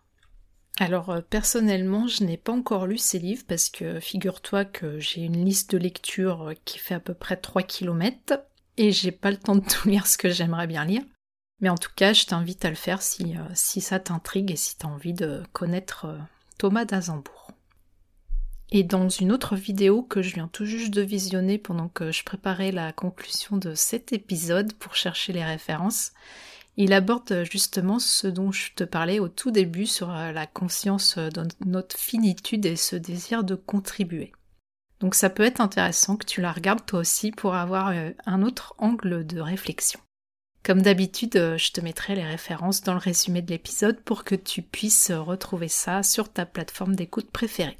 Alors 0.78 1.10
euh, 1.10 1.20
personnellement, 1.20 2.06
je 2.06 2.24
n'ai 2.24 2.36
pas 2.36 2.52
encore 2.52 2.86
lu 2.86 2.98
ces 2.98 3.18
livres 3.18 3.44
parce 3.46 3.70
que 3.70 4.00
figure-toi 4.00 4.64
que 4.64 4.98
j'ai 4.98 5.22
une 5.22 5.44
liste 5.44 5.70
de 5.72 5.78
lecture 5.78 6.52
qui 6.64 6.78
fait 6.78 6.94
à 6.94 7.00
peu 7.00 7.14
près 7.14 7.36
3 7.36 7.62
km 7.62 8.40
et 8.76 8.92
j'ai 8.92 9.12
pas 9.12 9.30
le 9.30 9.38
temps 9.38 9.56
de 9.56 9.66
tout 9.66 9.88
lire 9.88 10.06
ce 10.06 10.18
que 10.18 10.28
j'aimerais 10.28 10.66
bien 10.66 10.84
lire. 10.84 11.02
Mais 11.60 11.68
en 11.70 11.76
tout 11.76 11.90
cas, 11.96 12.12
je 12.12 12.26
t'invite 12.26 12.64
à 12.64 12.70
le 12.70 12.76
faire 12.76 13.02
si, 13.02 13.36
euh, 13.36 13.54
ça 13.54 13.98
t'intrigue 13.98 14.50
et 14.50 14.56
si 14.56 14.76
tu 14.76 14.86
as 14.86 14.88
envie 14.88 15.14
de 15.14 15.42
connaître 15.52 16.06
euh, 16.06 16.18
Thomas 16.58 16.84
d'Azembourg. 16.84 17.50
Et 18.70 18.82
dans 18.82 19.08
une 19.08 19.32
autre 19.32 19.54
vidéo 19.54 20.02
que 20.02 20.22
je 20.22 20.34
viens 20.34 20.48
tout 20.48 20.66
juste 20.66 20.92
de 20.92 21.00
visionner 21.00 21.56
pendant 21.56 21.88
que 21.88 22.10
je 22.10 22.24
préparais 22.24 22.72
la 22.72 22.92
conclusion 22.92 23.56
de 23.56 23.74
cet 23.74 24.12
épisode 24.12 24.72
pour 24.74 24.96
chercher 24.96 25.32
les 25.32 25.44
références, 25.44 26.12
il 26.76 26.92
aborde 26.92 27.44
justement 27.50 28.00
ce 28.00 28.26
dont 28.26 28.52
je 28.52 28.74
te 28.74 28.84
parlais 28.84 29.20
au 29.20 29.28
tout 29.28 29.50
début 29.50 29.86
sur 29.86 30.10
euh, 30.10 30.32
la 30.32 30.46
conscience 30.46 31.16
de 31.16 31.42
notre 31.64 31.96
finitude 31.96 32.66
et 32.66 32.76
ce 32.76 32.96
désir 32.96 33.44
de 33.44 33.54
contribuer. 33.54 34.32
Donc 35.00 35.14
ça 35.14 35.30
peut 35.30 35.44
être 35.44 35.60
intéressant 35.60 36.16
que 36.16 36.26
tu 36.26 36.42
la 36.42 36.52
regardes 36.52 36.84
toi 36.84 37.00
aussi 37.00 37.30
pour 37.30 37.54
avoir 37.54 37.94
un 38.24 38.42
autre 38.42 38.74
angle 38.78 39.26
de 39.26 39.40
réflexion. 39.40 40.00
Comme 40.66 40.82
d'habitude, 40.82 41.36
euh, 41.36 41.56
je 41.56 41.70
te 41.70 41.80
mettrai 41.80 42.16
les 42.16 42.24
références 42.24 42.82
dans 42.82 42.92
le 42.94 42.98
résumé 42.98 43.40
de 43.40 43.50
l'épisode 43.50 44.00
pour 44.00 44.24
que 44.24 44.34
tu 44.34 44.62
puisses 44.62 45.12
retrouver 45.12 45.68
ça 45.68 46.02
sur 46.02 46.28
ta 46.28 46.44
plateforme 46.44 46.96
d'écoute 46.96 47.30
préférée. 47.30 47.78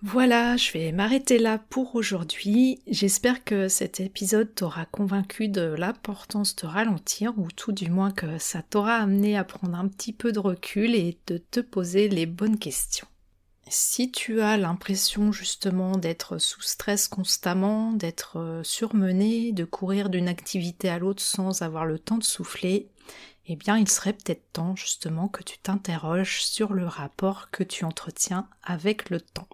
Voilà, 0.00 0.56
je 0.56 0.72
vais 0.72 0.90
m'arrêter 0.90 1.38
là 1.38 1.58
pour 1.58 1.96
aujourd'hui. 1.96 2.80
J'espère 2.86 3.44
que 3.44 3.68
cet 3.68 4.00
épisode 4.00 4.54
t'aura 4.54 4.86
convaincu 4.86 5.48
de 5.48 5.74
l'importance 5.76 6.56
de 6.56 6.66
ralentir, 6.66 7.34
ou 7.36 7.48
tout 7.54 7.72
du 7.72 7.90
moins 7.90 8.10
que 8.10 8.38
ça 8.38 8.62
t'aura 8.62 8.94
amené 8.94 9.36
à 9.36 9.44
prendre 9.44 9.78
un 9.78 9.88
petit 9.88 10.14
peu 10.14 10.32
de 10.32 10.38
recul 10.38 10.94
et 10.94 11.18
de 11.26 11.36
te 11.36 11.60
poser 11.60 12.08
les 12.08 12.24
bonnes 12.24 12.58
questions. 12.58 13.06
Si 13.72 14.10
tu 14.10 14.40
as 14.40 14.56
l'impression 14.56 15.30
justement 15.30 15.92
d'être 15.92 16.38
sous 16.38 16.60
stress 16.60 17.06
constamment, 17.06 17.92
d'être 17.92 18.40
euh, 18.40 18.64
surmené, 18.64 19.52
de 19.52 19.64
courir 19.64 20.10
d'une 20.10 20.26
activité 20.26 20.88
à 20.88 20.98
l'autre 20.98 21.22
sans 21.22 21.62
avoir 21.62 21.86
le 21.86 22.00
temps 22.00 22.18
de 22.18 22.24
souffler, 22.24 22.90
eh 23.46 23.54
bien 23.54 23.78
il 23.78 23.88
serait 23.88 24.12
peut-être 24.12 24.52
temps 24.52 24.74
justement 24.74 25.28
que 25.28 25.44
tu 25.44 25.56
t'interroges 25.58 26.42
sur 26.42 26.72
le 26.72 26.84
rapport 26.84 27.52
que 27.52 27.62
tu 27.62 27.84
entretiens 27.84 28.48
avec 28.64 29.08
le 29.08 29.20
temps. 29.20 29.48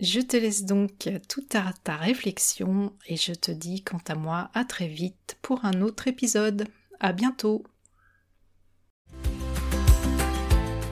Je 0.00 0.20
te 0.20 0.38
laisse 0.38 0.64
donc 0.64 1.10
tout 1.28 1.46
à 1.52 1.74
ta 1.84 1.96
réflexion 1.96 2.94
et 3.06 3.16
je 3.16 3.34
te 3.34 3.50
dis 3.50 3.84
quant 3.84 4.00
à 4.08 4.14
moi 4.14 4.50
à 4.54 4.64
très 4.64 4.88
vite 4.88 5.36
pour 5.42 5.66
un 5.66 5.82
autre 5.82 6.08
épisode. 6.08 6.66
À 6.98 7.12
bientôt! 7.12 7.62